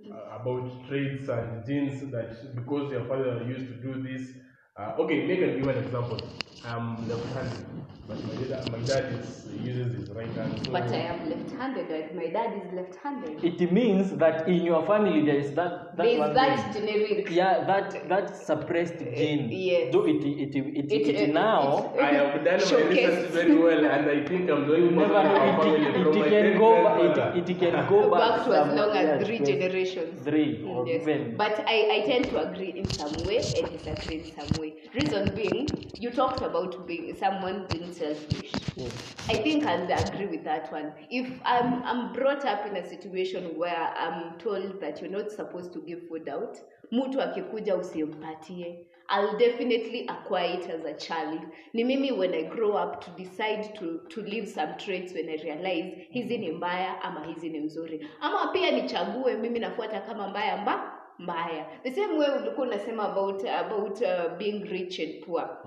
[0.10, 4.30] uh, about traits and genes that because your father used to do this.
[4.78, 6.20] Uh, okay, make an give an example.
[6.64, 7.66] Um, I'm left-handed,
[8.08, 10.60] but my dad, my dad is, uses his right hand.
[10.64, 13.44] So But I am left-handed, and my dad is left-handed.
[13.44, 16.86] It means that in your family there is that that There is one that thing.
[16.86, 17.30] genetic.
[17.32, 19.50] Yeah, that that suppressed uh, gene.
[19.52, 19.92] yes.
[19.94, 21.92] Though it it it, it, It- it, it- now.
[22.00, 25.14] I have done my research very well, and I think I'm the only You never
[25.14, 25.64] person in our know.
[25.64, 27.36] family It, from it, my can go back.
[27.38, 30.22] It, it can go back, back to as long as three to- generations.
[30.24, 31.02] Three or Yes.
[31.02, 31.38] even.
[31.38, 34.74] But I, I tend to agree in some way and disagree in some way.
[34.94, 38.52] Reason being, you talked about being someone being selfish.
[38.76, 38.90] Yeah.
[39.30, 40.94] I think I'll agree with that one.
[41.10, 45.74] If I'm I'm brought up in a situation where I'm told that you're not supposed
[45.74, 46.58] to give food out,
[46.92, 48.86] mtu akikuja usimpatie.
[49.10, 51.42] I'll definitely acquire it as a child.
[51.74, 55.38] Ni mimi when I grow up to decide to, to leave some traits when I
[55.44, 58.08] realize hizi ni mbaya ama hizi ni mzuri.
[58.22, 61.66] Ama pia nichague mimi nafuata kama mbaya mba mbaya.
[61.84, 65.58] The same way ulikuwa unasema about about uh, being rich and poor.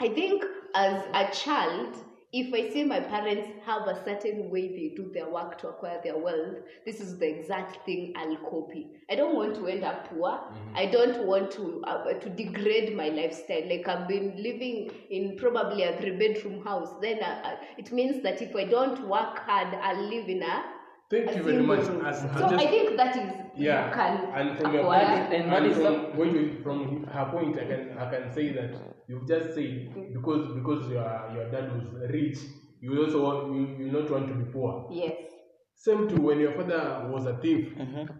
[0.00, 1.96] I think as a child,
[2.32, 6.00] if I see my parents have a certain way they do their work to acquire
[6.04, 8.88] their wealth, this is the exact thing I'll copy.
[9.10, 10.38] I don't want to end up poor.
[10.74, 13.66] I don't want to uh, to degrade my lifestyle.
[13.66, 16.90] Like I've been living in probably a three bedroom house.
[17.00, 20.62] Then uh, uh, it means that if I don't work hard, I'll live in a
[21.08, 21.88] Thank a you very much.
[22.04, 25.06] As- so just- I think that is Yeah, you can and from acquire.
[25.06, 28.30] That is- and and from, some- wait, wait, from her point, I can I can
[28.32, 28.74] say that
[29.08, 32.38] you've just said because because your your dad was rich,
[32.80, 34.88] you also want you, you not want to be poor.
[34.92, 35.16] yes.
[35.78, 37.68] Same to when your father was a thief,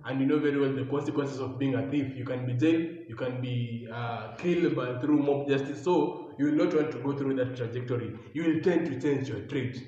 [0.04, 2.14] and you know very well the consequences of being a thief.
[2.14, 5.82] You can be jailed, you can be uh, killed by through mob justice.
[5.82, 8.12] So you will not want to go through that trajectory.
[8.34, 9.82] You will tend to change your trait.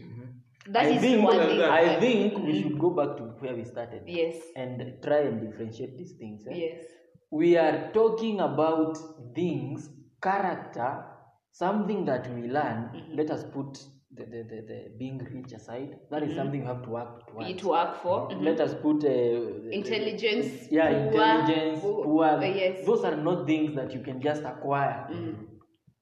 [0.69, 1.61] That I is think, one thing.
[1.63, 4.37] I think we should go back to where we started Yes.
[4.57, 6.47] and try and differentiate these things.
[6.47, 6.55] eh?
[6.55, 6.85] Yes.
[7.31, 8.99] We are talking about
[9.35, 9.89] things,
[10.21, 11.05] character,
[11.53, 12.91] something that we learn.
[12.95, 13.17] Mm-hmm.
[13.17, 13.79] Let us put
[14.15, 15.97] the, the, the, the being rich aside.
[16.11, 17.51] That is something you have to work towards.
[17.51, 18.29] It work for.
[18.31, 18.43] Mhm.
[18.43, 20.69] Let us put uh, Intelligence.
[20.71, 22.25] yeah, poor, intelligence, poor- poor.
[22.25, 22.87] uh, yes.
[22.87, 25.07] Those are not things that you can just acquire.
[25.13, 25.35] Mm.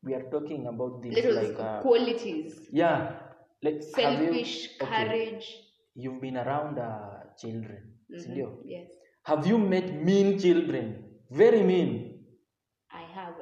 [0.03, 2.55] We are talking about things Little like uh, qualities.
[2.73, 3.19] yeah,
[3.63, 5.63] like have you- Selfish, okay, courage.
[5.95, 8.59] You've been around uh, children, Mhm.
[8.65, 8.89] Yes.
[9.25, 11.03] Have you met mean children?
[11.31, 12.16] Very mean.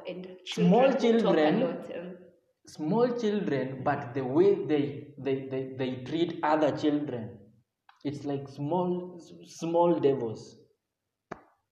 [0.07, 2.17] And Small children talk a lot, um,
[2.67, 7.37] Small children, but the way they they, they, they treat other children,
[8.03, 10.57] it's like small small devils.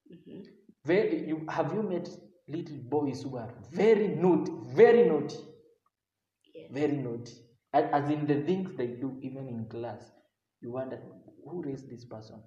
[0.10, 0.44] mhm.
[0.86, 2.08] Very, you have you met
[2.48, 5.38] little boys who are very naughty, very naughty,
[6.54, 6.72] Yes.
[6.72, 7.34] very naughty,
[7.74, 10.12] as, in the things they do, even in class.
[10.62, 11.00] You wonder
[11.46, 12.42] who raised this person.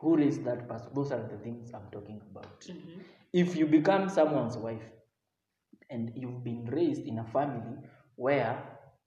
[0.00, 0.90] Who raised that person?
[0.94, 2.60] Those are the things I'm talking about.
[2.68, 3.02] Mhm.
[3.32, 4.82] If you become someone's wife
[5.90, 7.76] and you've been raised in a family
[8.16, 8.58] where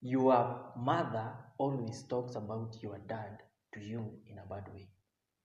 [0.01, 3.41] your mother always talks about your dad
[3.73, 4.87] to you in a bad way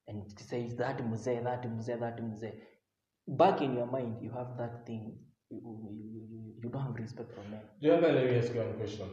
[0.06, 2.52] and says that mzee that mzee that mzee
[3.26, 5.18] back in your mind you have that thing
[5.50, 5.60] you,
[5.90, 9.06] you, you, you don't have respect for men Jonathan, let me ask you one question.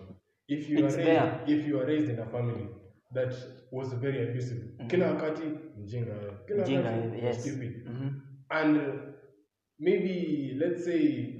[0.47, 1.43] If you It's are raised, there.
[1.47, 2.67] if you are raised in a family
[3.13, 3.33] that
[3.71, 5.43] was very abusive, kila wakati
[5.77, 6.13] mjinga,
[6.47, 7.41] kila wakati yes.
[7.41, 8.21] stupid, Mhm.
[8.49, 8.77] and
[9.81, 11.33] maybe let's say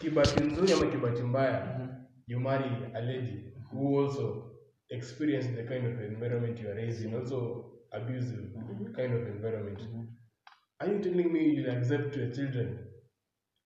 [0.00, 1.88] kibati nzuri ama kibati mbaya,
[2.26, 4.50] you marry a lady who also
[4.90, 8.92] experienced the kind of environment you are raised in, also abusive mm-hmm.
[8.94, 9.78] kind of environment.
[9.80, 10.04] Mm-hmm.
[10.80, 12.78] Are you telling me you'll accept your children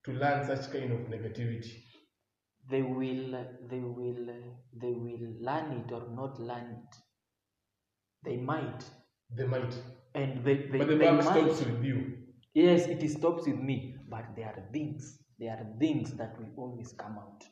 [0.04, 1.84] to learn such kind of negativity?
[2.70, 4.26] they will they will
[4.80, 6.96] they will learn it or not learn it
[8.24, 8.82] they might
[9.36, 9.74] They might.
[10.14, 11.22] and they, they, but the they might.
[11.24, 12.23] stops with you.
[12.54, 16.92] Yes, it stops with me, but there are things, there are things that will always
[16.92, 17.44] come out.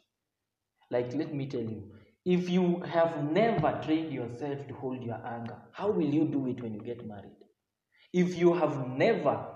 [0.90, 1.92] Like, let me tell you,
[2.24, 6.62] if you have never trained yourself to hold your anger, how will you do it
[6.62, 7.36] when you get married?
[8.12, 9.46] If you have never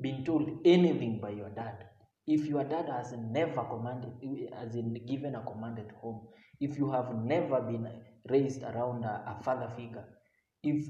[0.00, 1.88] been told anything by your dad,
[2.26, 4.12] if your dad has never commanded,
[4.52, 6.28] as in given a command at home,
[6.60, 7.88] if you have never been
[8.28, 10.06] raised around a, a father figure,
[10.62, 10.86] if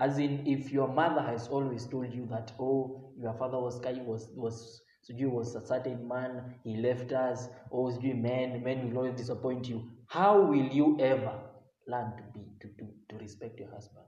[0.00, 4.06] as in if your mother has always told you that oh your father was kind
[4.06, 8.98] was was sijui was a certain man he left us oh sijui men men will
[8.98, 11.34] always disappoint you how will you ever
[11.86, 14.06] learn to be to, to, to respect your husband?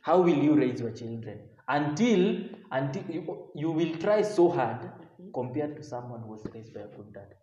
[0.00, 1.40] How will you raise your children?
[1.68, 5.30] Until until you, you will try so hard mm-hmm.
[5.32, 7.34] compared to someone who was raised by a good dad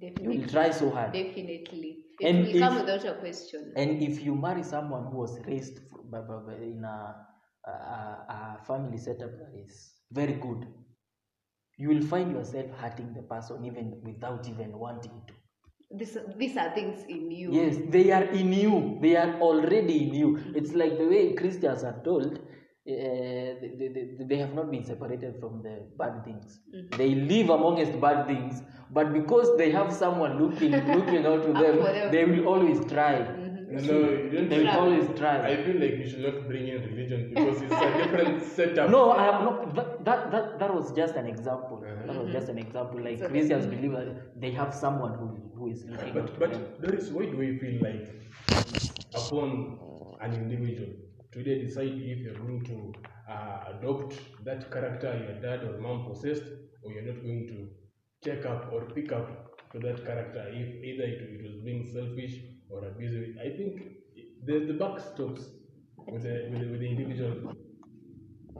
[0.00, 0.38] you Definitely.
[0.38, 1.98] will try so hard Definitely.
[2.20, 3.72] It And will come if- without a question.
[3.76, 7.16] and if you marry someone who was raised in a,
[7.66, 7.70] a
[8.36, 10.66] a family setup that is very good,
[11.76, 15.34] you will find yourself hurting the person even without even wanting to.
[15.90, 17.52] This, these are things in you.
[17.52, 18.98] Yes, they are in you.
[19.00, 20.38] They are already in you.
[20.54, 22.38] It's like the way Christians are told.
[22.86, 22.92] Uh,
[23.78, 26.60] they, they, they have not been separated from the bad things.
[26.98, 31.82] They live amongst bad things, but because they have someone looking looking out to them,
[31.82, 32.12] them.
[32.12, 33.14] they will always try.
[33.74, 34.76] No, you don't They will Try.
[34.76, 35.36] always try.
[35.52, 38.90] I feel like you should not bring in religion because it's a different setup.
[38.90, 39.74] No, I have not.
[39.74, 41.82] That, that, that, that was just an example.
[41.84, 42.06] Uh-huh.
[42.06, 43.00] That was just an example.
[43.02, 46.40] Like So Christians believe that they have someone who, who is looking out But to
[46.40, 46.62] them.
[46.78, 48.06] but Doris, why do we feel like
[49.14, 49.78] upon
[50.20, 50.90] an individual
[51.34, 52.92] to they decide if you're going to
[53.30, 56.44] uh, adopt that character your dad or mom possessed,
[56.82, 57.68] or you're not going to
[58.24, 62.40] check up or pick up to that character if either it, it was being selfish
[62.70, 63.36] or abusive.
[63.46, 63.82] I think
[64.46, 65.42] the the buck stops
[66.06, 67.54] with the with the, with the individual,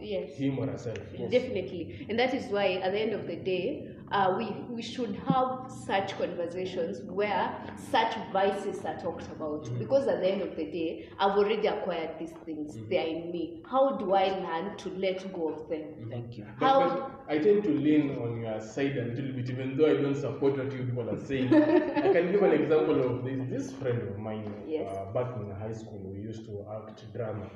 [0.01, 0.37] Yes.
[0.37, 0.99] him or herself.
[1.17, 1.31] Yes.
[1.31, 2.07] Definitely.
[2.09, 5.71] And that is why at the end of the day, uh, we, we should have
[5.87, 7.55] such conversations where
[7.91, 9.69] such vices are talked about.
[9.79, 12.77] Because at the end of the day, I've already acquired these things.
[12.89, 13.63] They are in me.
[13.69, 16.09] How do I learn to let go of them?
[16.11, 16.47] Thank you.
[16.61, 19.91] But, How but I tend to lean on your side a little bit, even though
[19.91, 21.53] I don't support what you people are saying.
[21.55, 23.41] I can give an example of this.
[23.65, 24.91] This friend of mine, Yes.
[24.95, 27.49] uh, back in high school, we used to act drama.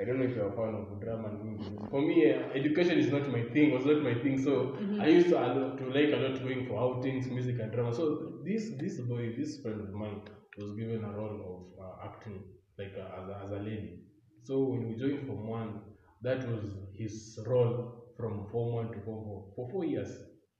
[0.00, 1.28] I don't know if you're a fan of drama.
[1.28, 1.68] and movies.
[1.90, 3.72] For me, uh, education is not my thing.
[3.72, 4.42] Was not my thing.
[4.42, 7.94] So I used to, lot- to like a lot going for outings, music, and drama.
[7.94, 8.04] So
[8.44, 10.20] this this boy, this friend of mine,
[10.56, 12.42] was given a role of uh, acting,
[12.78, 14.00] like uh, as, a, as a lady.
[14.42, 15.80] So when we joined Form 1,
[16.22, 19.52] that was his role from Form 1 to Form 4.
[19.56, 20.10] For four years,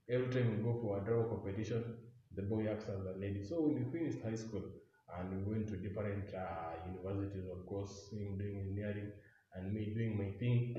[0.08, 1.84] every time we go for a drama competition,
[2.34, 3.42] the boy acts as a lady.
[3.44, 4.62] So when we finished high school
[5.18, 9.12] and we went to different uh, universities, of course, him doing engineering
[9.54, 10.74] and me doing my thing,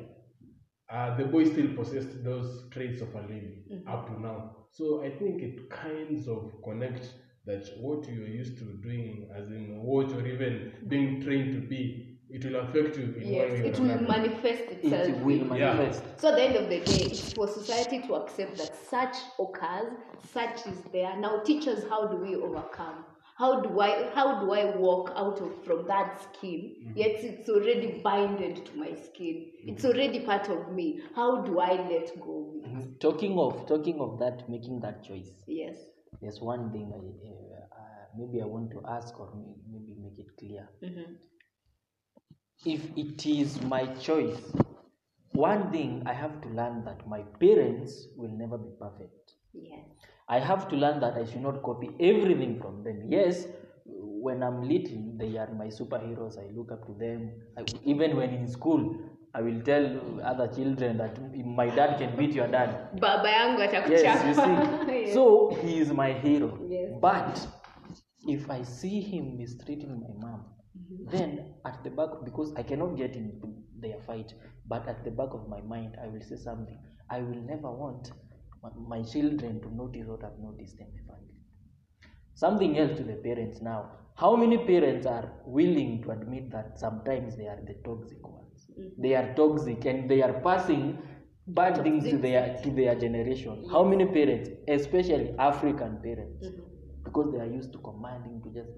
[0.89, 4.55] uh, the boy still possessed those traits of a lady up to now.
[4.71, 7.09] So I think it kinds of connects
[7.45, 12.17] that what you're used to doing as in what or even being trained to be,
[12.29, 14.07] it will affect you in Yes, one way it will another.
[14.07, 15.07] manifest itself.
[15.07, 15.73] It will Yeah.
[15.73, 16.03] manifest.
[16.19, 19.93] So at the end of the day, it's for society to accept that such occurs,
[20.33, 21.15] such is there.
[21.17, 23.05] Now teach us how do we overcome?
[23.38, 26.93] How do I how do I walk out of from that skin?
[26.95, 29.52] Yet it's already binded to my skin.
[29.65, 31.02] It's already part of me.
[31.15, 33.00] How do I let go of it?
[33.02, 35.32] Talking of talking of that, making that choice.
[35.48, 35.76] Yes.
[36.21, 40.17] There's one thing I, uh, uh, maybe I want to ask or may- maybe make
[40.17, 40.69] it clear.
[40.82, 41.17] Mhm.
[42.65, 44.56] If it is my choice,
[45.34, 49.36] one thing I have to learn that my parents will never be perfect.
[49.54, 49.86] Yes.
[50.27, 53.03] I have to learn that I should not copy everything from them.
[53.09, 53.47] Yes,
[53.85, 56.39] when I'm little, they are my superheroes.
[56.39, 57.31] I look up to them.
[57.57, 58.95] I, even when in school,
[59.35, 59.85] I will tell
[60.23, 62.99] other children that my dad can beat your dad.
[62.99, 65.05] Baba yangu Yes, you see.
[65.05, 65.13] Yes.
[65.13, 66.57] So he is my hero.
[66.67, 66.93] Yes.
[66.99, 67.47] But
[68.27, 71.15] if I see him mistreating my mom, mm-hmm.
[71.17, 74.33] then at the back, because I cannot get into their fight,
[74.67, 76.79] but at the back of my mind, I will say something.
[77.11, 78.11] I will never want
[78.88, 81.34] my, children to notice what I've noticed in my family.
[82.34, 83.91] Something else to the parents now.
[84.15, 88.67] How many parents are willing to admit that sometimes they are the toxic ones?
[88.71, 89.01] Mm-hmm.
[89.01, 90.97] They are toxic and they are passing
[91.47, 93.67] bad things to their to their generation.
[93.71, 96.62] How many parents, especially African parents, mm-hmm.
[97.04, 98.71] because they are used to commanding, to just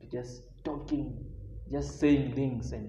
[0.00, 1.24] to just talking,
[1.70, 2.88] just saying things and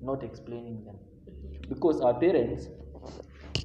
[0.00, 0.96] not explaining them.
[0.96, 1.74] Mm-hmm.
[1.74, 2.68] Because our parents,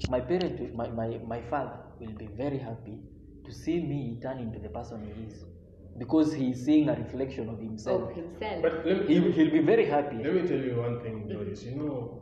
[0.10, 2.98] my parent, my, my, my father will be very happy
[3.46, 5.44] to see me turn into the person he is.
[5.98, 8.10] Because he is seeing a reflection of himself.
[8.10, 8.62] Of himself.
[8.62, 10.18] But me, He, he'll be very happy.
[10.24, 11.64] let me tell you one thing, Doris.
[11.64, 12.22] You know,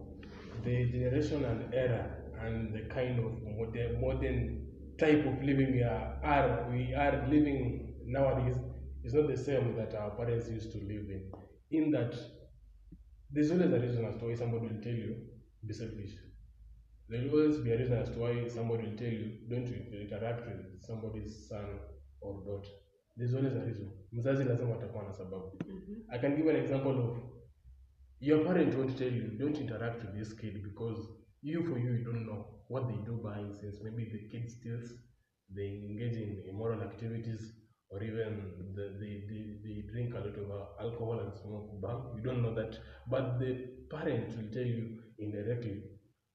[0.63, 2.09] the generation and era
[2.41, 7.93] and the kind of modern, modern type of living we are, are we are living
[8.05, 8.55] nowadays
[9.03, 11.31] is not the same that our parents used to live in.
[11.71, 12.15] In that,
[13.31, 15.15] there's always a reason as to why somebody will tell you
[15.65, 16.11] be selfish.
[17.09, 19.67] There will always be a reason as to why somebody will tell you don't
[20.01, 21.79] interact with somebody's son
[22.21, 22.69] or daughter.
[23.17, 23.91] There's always a reason.
[24.11, 25.57] Mzazi lazima atakuwa na sababu.
[26.09, 27.17] I can give an example of
[28.19, 30.99] your parent won't tell you don't interact with this kid because
[31.41, 33.81] you for you you don't know what they do behind scenes.
[33.83, 34.93] Maybe the kid steals,
[35.55, 37.53] they engage in immoral activities,
[37.89, 42.01] or even the, they, they, they drink a lot of uh, alcohol and smoke bang.
[42.15, 42.77] You don't know that.
[43.09, 45.81] But the parent will tell you indirectly,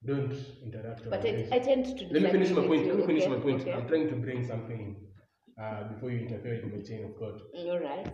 [0.05, 1.47] don't interact But I.
[1.51, 2.87] I tend to Let me finish my point.
[2.87, 3.35] Let me finish okay?
[3.35, 3.61] my point.
[3.61, 3.73] Okay.
[3.73, 7.41] I'm trying to bring something in uh, before you interfere with my chain of thought.
[7.55, 8.07] All right.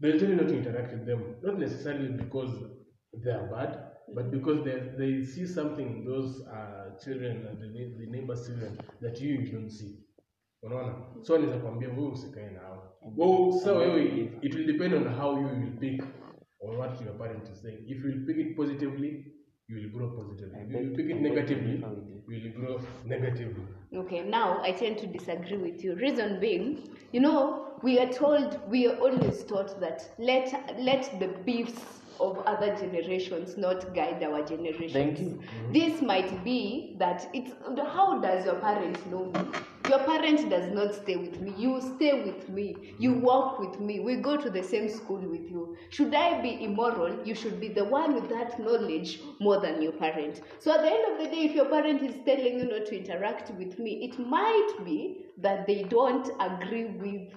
[0.00, 2.50] They'll tell you not to interact with them, not necessarily because
[3.24, 3.78] they are bad,
[4.14, 8.46] but because they, they see something in those uh, children and the, neigh- the neighbors
[8.46, 9.98] children that you, you don't see
[10.62, 15.38] unaona so anaweza kwambia wewe usikae nao well, so wewe it will depend on how
[15.40, 16.02] you will pick
[16.60, 19.31] on what your parent is saying if you will pick it positively
[19.68, 21.76] you will grow positively if you will pick it negatively
[22.28, 25.94] you will grow negatively Okay, now I tend to disagree with you.
[25.96, 31.28] Reason being, you know, we are told, we are always taught that let let the
[31.44, 31.78] beefs
[32.18, 34.92] of other generations not guide our generations.
[34.94, 35.42] Thank you.
[35.72, 39.58] This might be that it's how does your parents know me?
[39.88, 41.52] Your parent does not stay with me.
[41.56, 42.94] You stay with me.
[42.98, 44.00] You walk with me.
[44.00, 45.76] We go to the same school with you.
[45.90, 47.26] Should I be immoral?
[47.26, 50.40] You should be the one with that knowledge more than your parent.
[50.60, 52.96] So at the end of the day, if your parent is telling you not to
[52.98, 57.32] interact with me, it might be that they don't agree with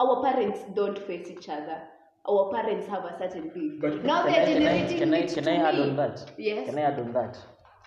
[0.00, 1.82] our parents don't face each other.
[2.28, 3.80] Our parents have a certain beef.
[3.80, 5.82] But- now Can they're I, can I, can I, can I add me.
[5.90, 6.32] on that?
[6.38, 6.68] Yes.
[6.68, 7.38] Can I add on that?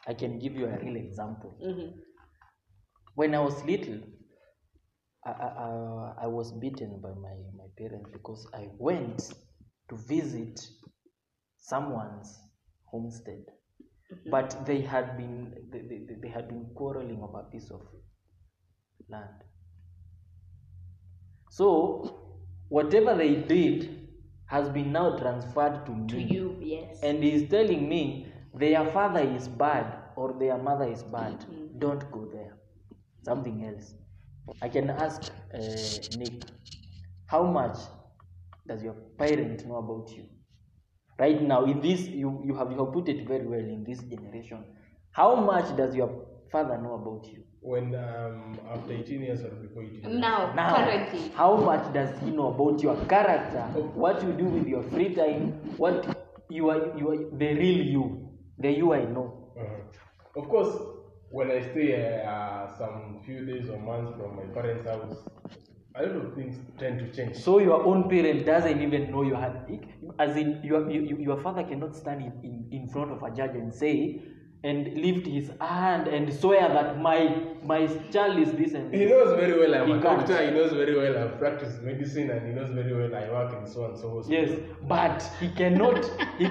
[0.08, 1.54] I can give you a real example.
[1.64, 1.94] Mhm.
[3.16, 4.00] When I was little,
[5.26, 9.34] I, I, I, was beaten by my, my parents because I went
[9.90, 10.60] to visit
[11.58, 12.40] someone's
[12.86, 13.46] homestead.
[14.30, 17.82] But they had been they, they, they had been quarreling over a piece of
[19.10, 19.44] land.
[21.50, 22.20] So
[22.70, 24.08] whatever they did
[24.46, 26.08] has been now transferred to me.
[26.08, 27.00] To you, yes.
[27.02, 31.40] And he's telling me their father is bad or their mother is bad.
[31.40, 31.80] Mm-hmm.
[31.80, 32.58] Don't go there.
[33.24, 33.94] Something else.
[34.62, 35.58] I can ask uh,
[36.18, 36.44] Nick,
[37.26, 37.78] how much
[38.68, 40.26] does your parent know about you?
[41.18, 44.00] Right now, in this, you, you have you have put it very well in this
[44.00, 44.64] generation.
[45.12, 47.44] How much does your father know about you?
[47.66, 51.30] when um, after 18 years or before 18 years now, Now, currently.
[51.34, 53.62] how much does he know about your character?
[53.96, 55.54] What you do with your free time?
[55.78, 56.06] What
[56.50, 59.54] you are, you are the real you, the you I know.
[59.58, 60.42] Uh-huh.
[60.42, 60.76] Of course,
[61.34, 65.18] when I stay uh, some few days or months from my parents' house,
[65.96, 67.36] a lot of things tend to change.
[67.38, 69.56] So your own parent doesn't even know you had,
[70.20, 73.56] as in your you, your father cannot stand in, in, in front of a judge
[73.56, 74.22] and say
[74.64, 77.20] and lift his hand and swear that my
[77.64, 80.30] my child is this and He knows very well I'm He a can't.
[80.30, 83.66] he knows very well I've practiced medicine, and he knows very well I work in
[83.68, 84.40] so and so hospital.
[84.40, 86.06] Yes, but he cannot.
[86.38, 86.48] He,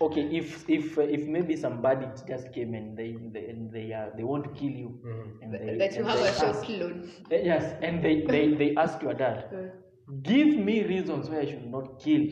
[0.00, 4.06] okay, if if uh, if maybe somebody just came and they they and they uh,
[4.16, 5.42] they want to kill you, Mhm.
[5.42, 7.10] and they, that you and have they a short loan.
[7.30, 9.72] Yes, and they, they, they ask your dad,
[10.22, 12.26] give me reasons why I should not kill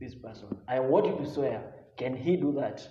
[0.00, 0.48] this person.
[0.68, 1.62] I want you to swear.
[1.96, 2.86] Can he do that?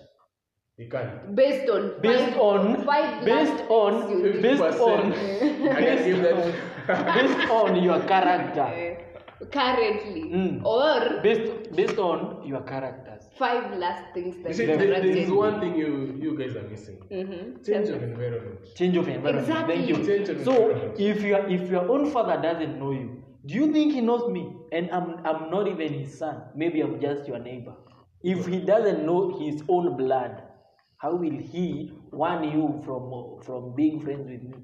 [0.78, 1.36] He can't.
[1.36, 6.22] Based on Based five- on five based on things you based on I can give
[6.24, 7.16] that.
[7.16, 8.68] based on your character.
[9.52, 10.64] Currently Mm.
[10.64, 13.11] or Based based on your characters.
[13.44, 15.92] Five last things that You see, there, there is one thing you
[16.26, 16.98] you guys are missing.
[17.20, 17.42] Mhm.
[17.68, 18.60] Change of environment.
[18.82, 19.48] Change of environment.
[19.48, 19.76] Exactly.
[19.76, 19.98] Thank you.
[20.10, 21.00] Change of So environment.
[21.10, 23.08] if your if your own father doesn't know you,
[23.46, 24.44] do you think he knows me?
[24.72, 26.42] And I'm I'm not even his son.
[26.64, 27.76] Maybe I'm just your neighbor.
[28.24, 30.44] If he doesn't know his own blood,
[30.98, 31.66] how will he
[32.24, 33.10] warn you from
[33.48, 34.60] from being friends with me?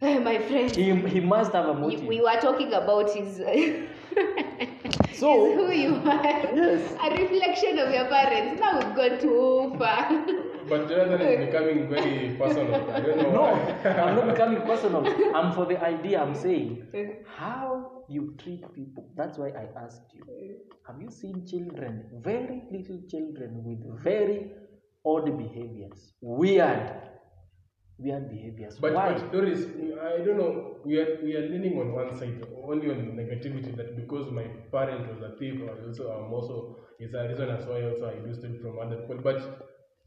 [0.00, 2.04] Eh, my friend He, he must have a motive.
[2.06, 3.40] we were talking about his
[5.14, 6.22] So- is who you are
[6.54, 6.94] Yes.
[7.04, 12.36] a reflection of your parents now we've gone too far But Jonathan is becoming very
[12.38, 12.74] personal.
[12.90, 13.90] I don't know no, why.
[13.90, 15.02] I'm not becoming personal.
[15.34, 16.20] I'm for the idea.
[16.20, 17.14] I'm saying uh-huh.
[17.38, 19.08] how you treat people.
[19.16, 20.22] That's why I asked you.
[20.22, 20.92] Uh-huh.
[20.92, 24.52] Have you seen children, very little children with very
[25.06, 26.92] odd behaviors, weird,
[27.98, 28.78] weird behaviors?
[28.80, 29.12] But, why?
[29.12, 29.64] but Doris,
[30.02, 30.76] I don't know.
[30.84, 33.76] We are we are leaning on one side, only on negativity.
[33.76, 37.66] That because my parent was a thief, I also I'm also is a reason as
[37.66, 39.18] why also I do steal from other people.
[39.22, 39.40] But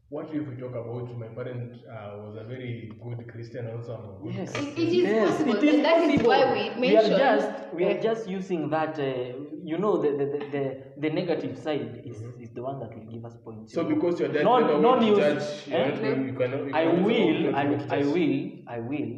[0.08, 4.10] what if we talk about my parent uh, was a very good Christian, also I'm
[4.10, 6.28] a good Yes, It- it is yes, possible, it is and that is possible.
[6.28, 7.14] why we mentioned.
[7.14, 8.98] We are just we are just using that.
[8.98, 10.64] Uh, you know, the the, the the
[10.98, 13.72] the negative side is, is the one that will give us points.
[13.74, 15.44] So because your dad non never non went to use.
[15.44, 15.88] church, you eh?
[15.90, 17.62] don't know- you cannot- you I will, I,
[17.98, 18.36] I will,
[18.66, 19.12] I will,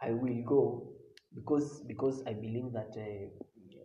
[0.00, 0.92] I will go
[1.34, 3.28] because because I believe that uh,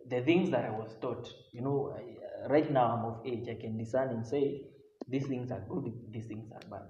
[0.08, 3.48] the things that I was taught, you know, I, uh, right now I'm of age,
[3.48, 4.62] I can discern and say
[5.08, 6.88] these things are good, these things are bad.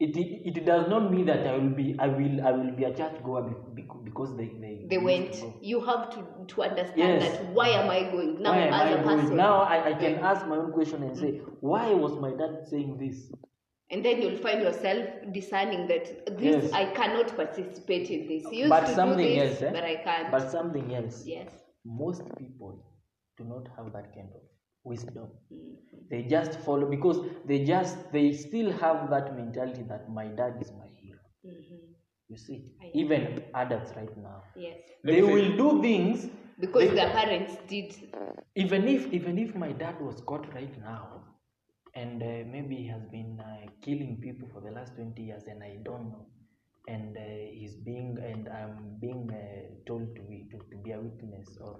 [0.00, 2.84] It, it, it does not mean that I will be I will I will be
[2.84, 6.24] a church goer be- be- because they they, they went you have to
[6.54, 7.38] to understand Yes.
[7.38, 9.18] that why am i going now Why am as I a going?
[9.20, 12.68] person Now I, I can ask my own question and say, why was my dad
[12.70, 13.32] saying this?
[13.90, 16.04] and then you'll find yourself discerning that
[16.38, 16.72] this Yes.
[16.72, 19.72] i cannot participate in this you but something this else, eh?
[19.72, 21.24] but i can't But something else.
[21.26, 21.50] yes
[21.84, 22.72] Most people
[23.38, 24.42] do not have that kind of
[24.84, 25.28] wisdom.
[26.10, 30.72] They just follow because they just they still have that mentality that my dad is
[30.72, 31.18] my hero.
[31.44, 31.78] Mhm.
[32.28, 34.78] You see, even adults right now, Yes.
[35.04, 37.94] They me say- will do things Because they- their parents did.
[38.54, 41.24] even if even if my dad was caught right now
[41.94, 45.62] and uh, maybe he has been uh, killing people for the last 20 years and
[45.62, 46.26] i don't know
[46.94, 47.20] and uh,
[47.58, 51.74] he's being and i'm being uh, told to be to, to be a witness or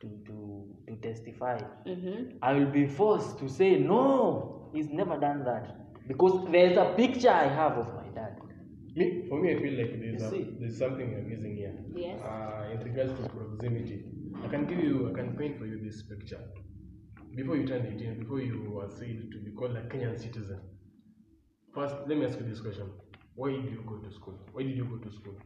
[0.00, 0.36] to to
[0.88, 2.36] to testify Mm-hmm.
[2.42, 5.64] i will be forced to say no he's never done that
[6.08, 8.34] because there's a picture i have of my dad
[8.98, 11.74] Me, for me, I feel like there's, a, there's something you're missing here.
[12.04, 12.16] Yes.
[12.30, 13.98] Uh, in regards to proximity,
[14.44, 16.40] I can give you, I can paint for you this picture.
[17.40, 20.58] Before you turned 18, before you were said to be called a Kenyan citizen,
[21.76, 22.90] first, let me ask you this question.
[23.34, 24.34] Why did you go to school?
[24.52, 25.36] Why did you go to school?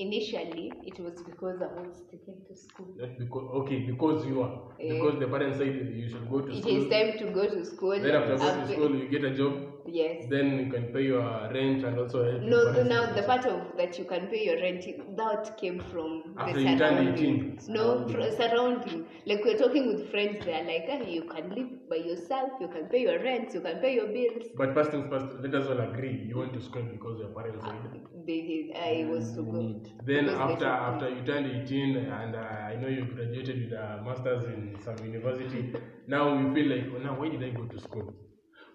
[0.00, 2.86] Initially, it was because I was taken to school.
[2.96, 4.52] Not because, okay, because you are.
[4.80, 4.94] Eh.
[4.94, 6.76] Because the parents said you should go to It school.
[6.76, 8.00] It is time to go to school.
[8.00, 9.69] Then after going to school, you get a job.
[9.86, 10.26] Yes.
[10.28, 11.22] Then you can pay your
[11.52, 14.56] rent and also help No, the, now the part of that you can pay your
[14.60, 14.84] rent
[15.16, 16.78] that came from After the you turned
[17.18, 17.58] surrounding.
[17.58, 17.74] 18.
[17.74, 19.06] No, fr- surrounding.
[19.26, 22.86] Like we're talking with friends, they're like, ah, you can live by yourself, you can
[22.86, 24.46] pay your rent, you can pay your bills.
[24.56, 27.64] But first things first, let us all agree you went to school because your parents
[27.64, 28.00] said.
[28.26, 28.76] They did.
[28.76, 29.90] I was so good.
[30.04, 34.44] Then after after you turned 18 and uh, I know you graduated with a master's
[34.44, 35.74] in some university,
[36.06, 38.14] now you feel like, oh, now why did I go to school?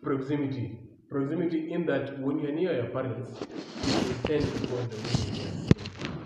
[0.04, 0.80] Proximity.
[1.16, 5.16] Proximity in that when you're near your parents, you tend to go the way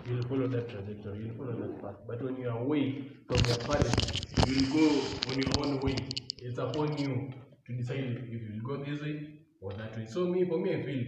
[0.10, 1.94] You'll follow that trajectory, you'll follow that path.
[2.08, 4.02] But when you're away from your parents,
[4.48, 4.88] you'll go
[5.30, 5.96] on your own way.
[6.42, 7.32] It's upon you
[7.68, 9.30] to decide if you'll go this way
[9.62, 10.08] or that way.
[10.08, 11.06] So me, for me, I feel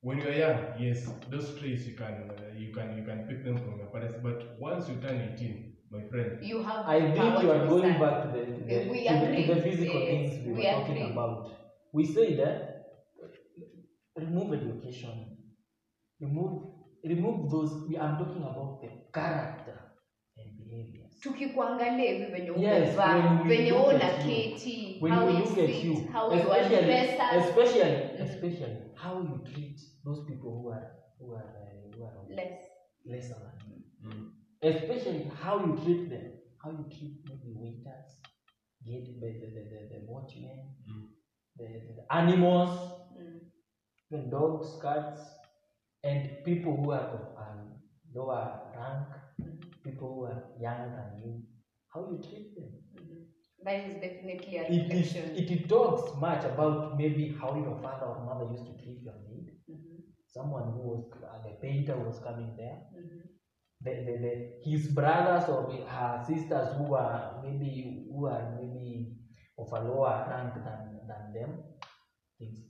[0.00, 3.58] when you're young, yes, those traits you can uh, you can you can pick them
[3.58, 4.16] from your parents.
[4.20, 7.92] But once you turn 18, my friend, You have I the think you are going
[8.00, 11.12] back to the, the, We to, the, to the physical Yes, things we were talking
[11.12, 11.52] about.
[11.92, 12.73] We say that
[14.16, 15.36] remove education,
[16.20, 16.62] remove
[17.04, 17.86] remove those.
[17.88, 19.78] We are talking about the character
[20.36, 21.20] and behaviors.
[21.20, 25.26] tukikuangalia hivi venye Yes, umevaa when we venye look una at you, keti When how
[25.26, 29.80] we you look at you, how you especially, address us especially, especially how you treat
[30.04, 30.86] those people who are
[31.18, 32.60] who are uh, who are less
[33.04, 34.30] lesser than you.
[34.62, 36.26] Especially how you treat them,
[36.62, 38.08] how you treat maybe waiters,
[38.84, 40.58] get the the, the, the, the watchmen,
[40.88, 41.02] Mm.
[41.56, 43.03] the, the, the animals, mm.
[44.14, 45.20] Even dogs, cats,
[46.02, 47.80] and people who are of um,
[48.14, 49.08] lower rank,
[49.82, 51.42] people who are younger than you,
[51.92, 52.72] how you treat them.
[52.94, 53.26] Mhm.
[53.64, 58.24] that is definitely a It reflection it talks much about maybe how your father or
[58.24, 59.52] mother used to treat your maid.
[59.68, 62.78] Mhm, Someone who was uh, the painter was coming there.
[62.92, 63.28] mhm.
[63.80, 69.16] the, the, the, his brothers or her sisters who are maybe who are maybe
[69.58, 71.58] of a lower rank than, than them
[72.38, 72.60] things.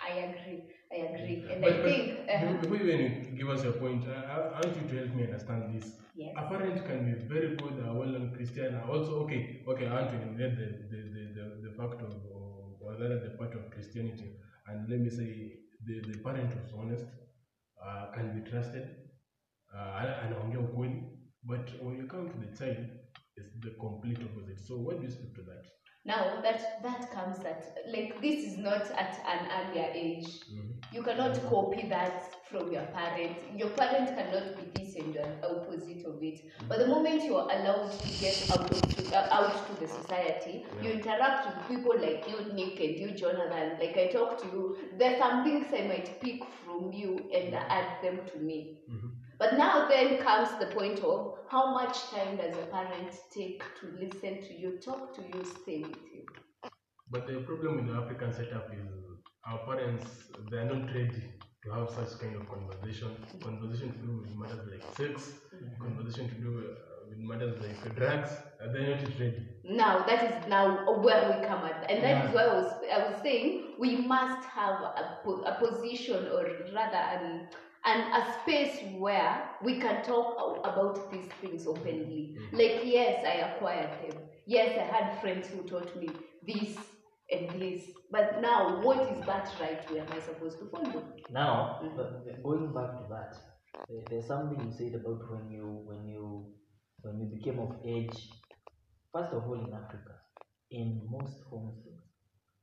[0.00, 0.75] I agree.
[0.92, 1.44] I agree.
[1.50, 4.60] And but, I but think uh, before you even give us your point, I, I
[4.60, 5.92] want you to help me understand this.
[6.14, 6.32] yes.
[6.36, 8.74] A parent can be very good, uh, well-known Christian.
[8.76, 12.12] uh, Also, okay, okay, I want to eliminate the the, the, the, the fact of
[12.30, 14.30] or rather the part of Christianity,
[14.68, 15.30] and let me say
[15.84, 17.06] the, the parent was honest,
[17.84, 18.86] uh, can be trusted,
[19.74, 21.02] uh, ana- anaongea ukweli.
[21.44, 22.78] But when you come to the child,
[23.36, 24.60] it's the complete opposite.
[24.66, 25.64] So, what do you speak to that?
[26.06, 30.26] Now that that comes at like this is not at an earlier age.
[30.26, 30.94] Mm-hmm.
[30.94, 33.36] You cannot copy that from your parent.
[33.56, 36.46] Your parent cannot be this and the opposite of it.
[36.46, 36.68] Mm-hmm.
[36.68, 40.64] But the moment you are allowed to get out to, uh, out to the society,
[40.80, 43.76] you interact with people like you, Nick, and you, Jonathan.
[43.80, 48.00] Like I talk to you, there's some things I might pick from you and add
[48.00, 48.78] them to me.
[48.88, 49.08] Mm-hmm.
[49.38, 53.86] But now then comes the point of how much time does a parent take to
[54.00, 56.24] listen to you, talk to you, stay with you.
[57.10, 58.86] But the problem with the African setup is
[59.46, 61.22] our parents they are not ready
[61.64, 63.10] to have such kind of conversation.
[63.42, 65.32] Conversation to do with matters like sex,
[65.80, 68.30] conversation to do uh, with matters like drugs.
[68.72, 69.42] They're not ready.
[69.64, 72.98] Now that is now where we come at, and that is why I was I
[73.10, 76.42] was saying we must have a, po- a position or
[76.74, 77.48] rather an
[77.86, 82.36] and a space where we can talk about these things openly.
[82.36, 82.56] Mm-hmm.
[82.56, 84.22] Like yes, I acquired them.
[84.46, 86.08] Yes, I had friends who taught me
[86.46, 86.76] this
[87.30, 87.82] and this.
[88.10, 91.02] But now, what is that right way am I supposed to follow?
[91.30, 91.96] Now, mm-hmm.
[91.96, 93.36] the- going back to that,
[94.10, 96.52] there's something you said about when you when you
[97.02, 98.30] when you became of age.
[99.12, 100.16] First of all, in Africa,
[100.70, 101.86] in most homes,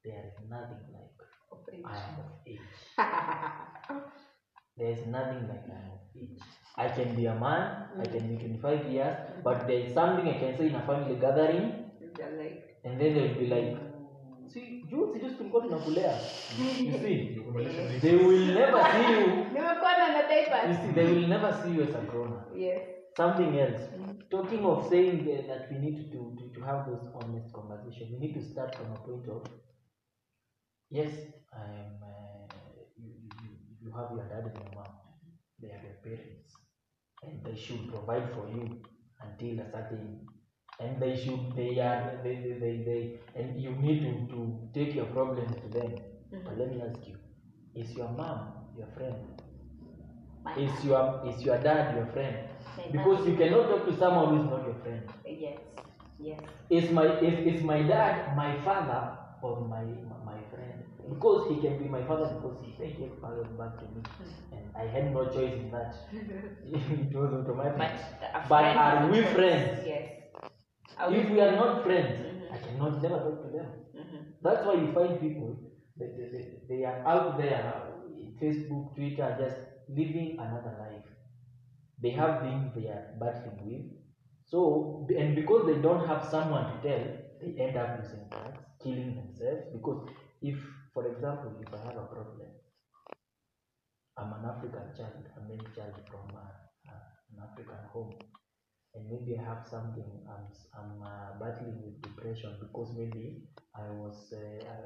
[0.04, 2.60] there is nothing like I am of age.
[4.78, 6.40] There is nothing like I am of age.
[6.76, 10.40] I can be a man, I can be 25 years, but there is something I
[10.40, 11.92] can say in a family gathering.
[12.18, 13.78] They're like and then they'll be like
[14.48, 16.12] see juzi just tulikuwa tunakulea
[16.60, 16.90] you see
[18.02, 19.28] they will never see you
[20.68, 22.82] you see they will never see you as a grown up Yes.
[23.18, 23.82] something else
[24.30, 28.18] talking of saying uh, that we need to, to, to have those honest conversations we
[28.20, 29.42] need to start from a point of
[30.90, 31.14] yes
[31.54, 32.43] i'm uh, you,
[33.84, 34.92] you, have your dad and your mom
[35.62, 36.56] they are your parents
[37.24, 38.82] and they should provide for you
[39.22, 40.28] until a certain
[40.80, 43.02] and they should they are they they, they, they
[43.36, 44.40] and you need to, to
[44.74, 45.92] take your problems to them.
[45.92, 46.46] Mm-hmm.
[46.46, 47.16] But let me ask you
[47.76, 49.16] is your mom your friend?
[50.44, 52.36] My is your is your dad your friend?
[52.78, 55.04] My because you cannot talk to someone who is not your friend.
[55.26, 55.60] Yes.
[56.20, 56.40] Yes.
[56.70, 59.84] is my is, is my dad my father or my
[60.26, 60.73] my friend
[61.14, 64.02] because he can be my father because he he gave father back to me
[64.52, 65.96] and i had no choice in that
[67.04, 69.86] it was automatic But, But are we friends?
[69.86, 70.10] Yes.
[70.98, 72.54] Are if we are not friends Mhm.
[72.56, 73.70] i cannot never talk to them
[74.02, 74.20] Mhm.
[74.48, 75.52] that's why you find people
[76.00, 77.64] that they, they, they are out there
[78.24, 79.60] in facebook twitter just
[80.00, 81.10] living another life
[82.06, 83.86] they have things they are battling with
[84.54, 84.62] so
[85.24, 87.04] and because they don't have someone to tell
[87.42, 90.02] they end up using drugs killing themselves because
[90.42, 90.58] if
[90.94, 92.50] for example if i have a problem
[94.20, 96.52] i'm an african child a male child from uh,
[96.92, 98.14] uh, an african home
[98.96, 100.46] and maybe I have something I'm,
[100.78, 103.44] I'm uh, battling with depression because maybe
[103.76, 104.78] I was uh, I,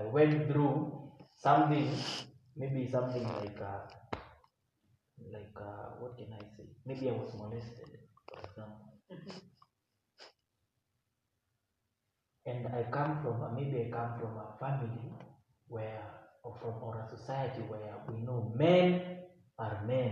[0.00, 1.88] I, I- went through something
[2.56, 3.80] maybe something like uh,
[5.32, 6.66] like uh, what can I say?
[6.86, 7.90] Maybe I was molested
[8.28, 8.94] for example.
[12.46, 15.12] And I come from a, maybe I come from a family
[15.68, 16.02] where
[16.44, 19.00] or from or a society where we know men
[19.58, 20.10] are men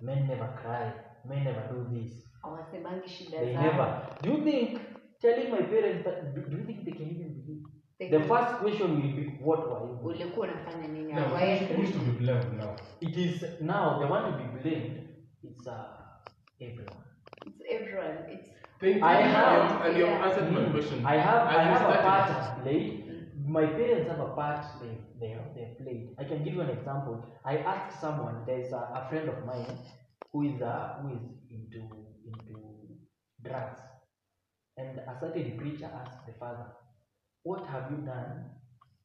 [0.00, 0.92] men never cry
[1.28, 3.62] men never do this hawasemangi shida they zao.
[3.62, 3.86] never.
[4.22, 4.80] Do you think
[5.20, 6.34] telling my parents that?
[6.34, 7.64] Do, do you think they can even believe?
[7.98, 11.22] They The can- first question will be, "What were you?" doing?" ulikuwa unafanya nini Now,
[11.28, 12.76] Hawae- who is to be blamed now?
[13.00, 15.08] It is now the one to be blamed.
[15.42, 15.74] It's uh,
[16.60, 17.02] everyone.
[17.46, 18.48] it's everyone it's
[18.80, 19.04] Thank you.
[19.06, 21.06] I have- and you have answered my question.
[21.06, 22.02] I have As I we have a started.
[22.02, 22.97] part to play.
[23.48, 26.14] My parents have a part they they they played.
[26.18, 27.24] I can give you an example.
[27.44, 28.44] I asked someone.
[28.46, 29.78] There's a, a friend of mine
[30.32, 31.82] who is uh, who is into
[32.24, 32.58] into
[33.42, 33.80] drugs,
[34.76, 36.66] and a certain preacher asked the father,
[37.42, 38.50] "What have you done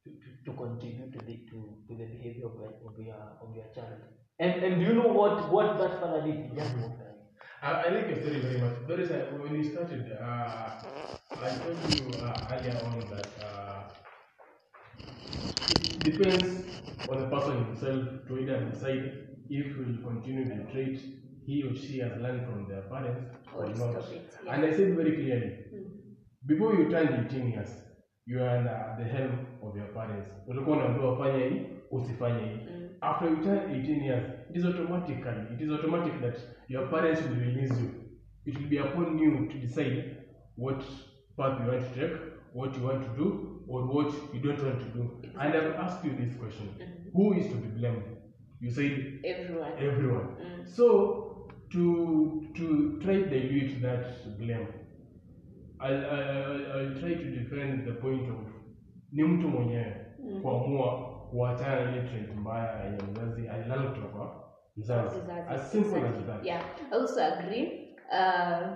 [0.04, 3.56] to, to, to contribute to the to, to the behavior of, your- of your of
[3.56, 4.00] your child?"
[4.40, 6.38] And and do you know what what that father did?
[6.46, 7.16] He just walked away.
[7.62, 8.76] I, I like your story very much.
[8.88, 9.40] Very sad.
[9.40, 10.70] When you started, uh,
[11.42, 13.53] I told you uh, earlier on that uh,
[16.04, 16.46] depends
[17.10, 19.04] on the person himself to either decide
[19.50, 21.00] if he will continue the trait
[21.46, 23.22] he or she has learned from their parents
[23.56, 24.06] or oh, Or not.
[24.12, 24.54] yeah.
[24.54, 25.84] And I said very clearly, hmm.
[26.46, 27.70] before you turn 18 years,
[28.26, 30.32] you are under the helm of your parents.
[30.48, 32.58] Ulikuwa unaambiwa fanya hii, usifanye hii.
[32.58, 32.90] Hmm.
[33.02, 36.38] After you turn 18 years, it is automatically, it is automatic that
[36.68, 37.90] your parents will release you.
[38.46, 40.18] It will be upon you to decide
[40.58, 40.84] what
[41.38, 42.16] path you want to take,
[42.54, 45.22] what you want to do, or what you don't want to do.
[45.40, 47.10] And I've asked you this question: mm-hmm.
[47.14, 48.04] Who is to be blamed?
[48.60, 50.28] You said everyone everyone.
[50.42, 50.68] Mm.
[50.68, 54.68] So to to try to dilute that blame,
[55.80, 58.54] I'll, I'll, I'll try to defend the point of
[59.12, 60.42] ni mtu mwenyewe mm-hmm.
[60.42, 64.44] kuamua kuachana na ile trait mbaya yenye mzazi alilala kutoka.
[64.78, 66.46] Mzazi, As simple as that.
[66.46, 67.96] Yeah, I also agree.
[68.12, 68.68] Uh,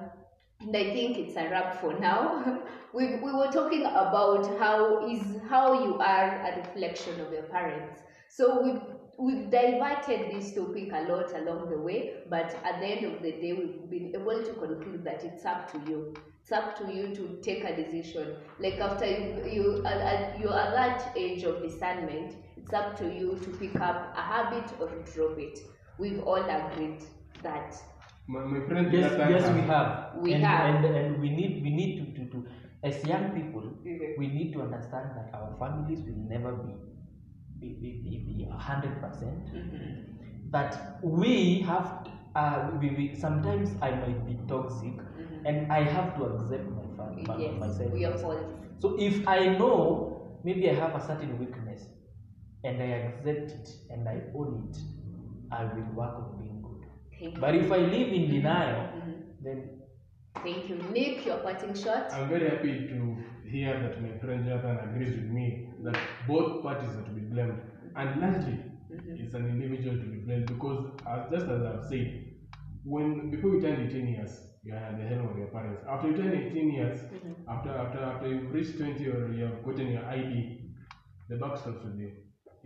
[0.60, 2.64] and I think it's a wrap for now.
[2.94, 8.02] we, we were talking about how is how you are a reflection of your parents.
[8.30, 8.82] So we've
[9.18, 13.32] we've diverted this topic a lot along the way, but at the end of the
[13.32, 16.14] day, we've been able to conclude that it's up to you.
[16.42, 18.36] It's up to you to take a decision.
[18.60, 23.06] Like after you you are at, you are that age of discernment, it's up to
[23.06, 25.60] you to pick up a habit or drop it.
[25.98, 27.04] We've all agreed
[27.44, 27.76] that
[28.28, 29.90] My, my friend Yes, Jonathan yes, has- we have.
[30.24, 30.76] We and, have.
[30.76, 32.46] and and we need we need to, to, to
[32.84, 34.18] as young people Mhm.
[34.18, 36.74] we need to understand that our families will never be
[37.60, 39.48] be be, be, be a hundred percent.
[40.52, 44.94] That we have to, uh, we, we sometimes I might be toxic
[45.46, 47.92] and I have to accept my family yes, myself.
[47.92, 48.54] we are faults.
[48.80, 51.88] So if I know maybe I have a certain weakness
[52.64, 54.78] and I accept it and I own it,
[55.52, 56.37] I will work on
[57.20, 57.34] being good.
[57.34, 57.42] Thank you.
[57.42, 59.12] But if I live in denial, mm-hmm.
[59.44, 59.78] then
[60.44, 60.76] Thank you.
[60.92, 62.14] Nick, your parting shot.
[62.14, 63.18] I'm very happy to
[63.50, 65.98] hear that my friend Jonathan agrees with me that
[66.28, 67.60] both parties are to be blamed.
[67.96, 68.60] And largely,
[68.92, 69.24] mm-hmm.
[69.24, 72.24] it's an individual to be blamed because, as, just as I've said,
[72.84, 75.84] when before you turn 18 years, you are at the helm of your parents.
[75.90, 77.50] After you turn 18 years, mm-hmm.
[77.50, 80.62] after after after you've reached 20 or you have gotten your ID,
[81.30, 82.12] the buck stops with you.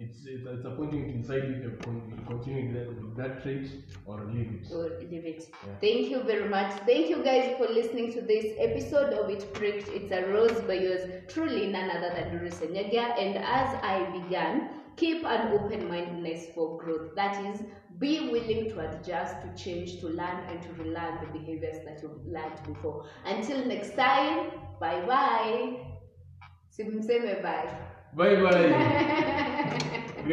[0.04, 2.88] It's it's, it's a point you to decide if you con- you continue with that,
[3.02, 3.68] with that trait
[4.06, 4.72] or leave it.
[4.72, 5.43] or leave it.
[5.66, 5.76] Yeah.
[5.80, 6.72] Thank you very much.
[6.86, 9.88] Thank you guys for listening to this episode of It Pricked.
[9.89, 13.06] It's a rose by yours truly, none other than Doris Enyagia.
[13.20, 17.16] And as I began, keep an open mindedness for growth.
[17.16, 17.62] That is,
[17.99, 22.26] be willing to adjust, to change, to learn, and to relearn the behaviors that you've
[22.26, 23.06] learned before.
[23.26, 25.78] Until next time, bye bye.
[26.76, 27.91] Simseme bye.
[28.16, 28.70] वही बड़े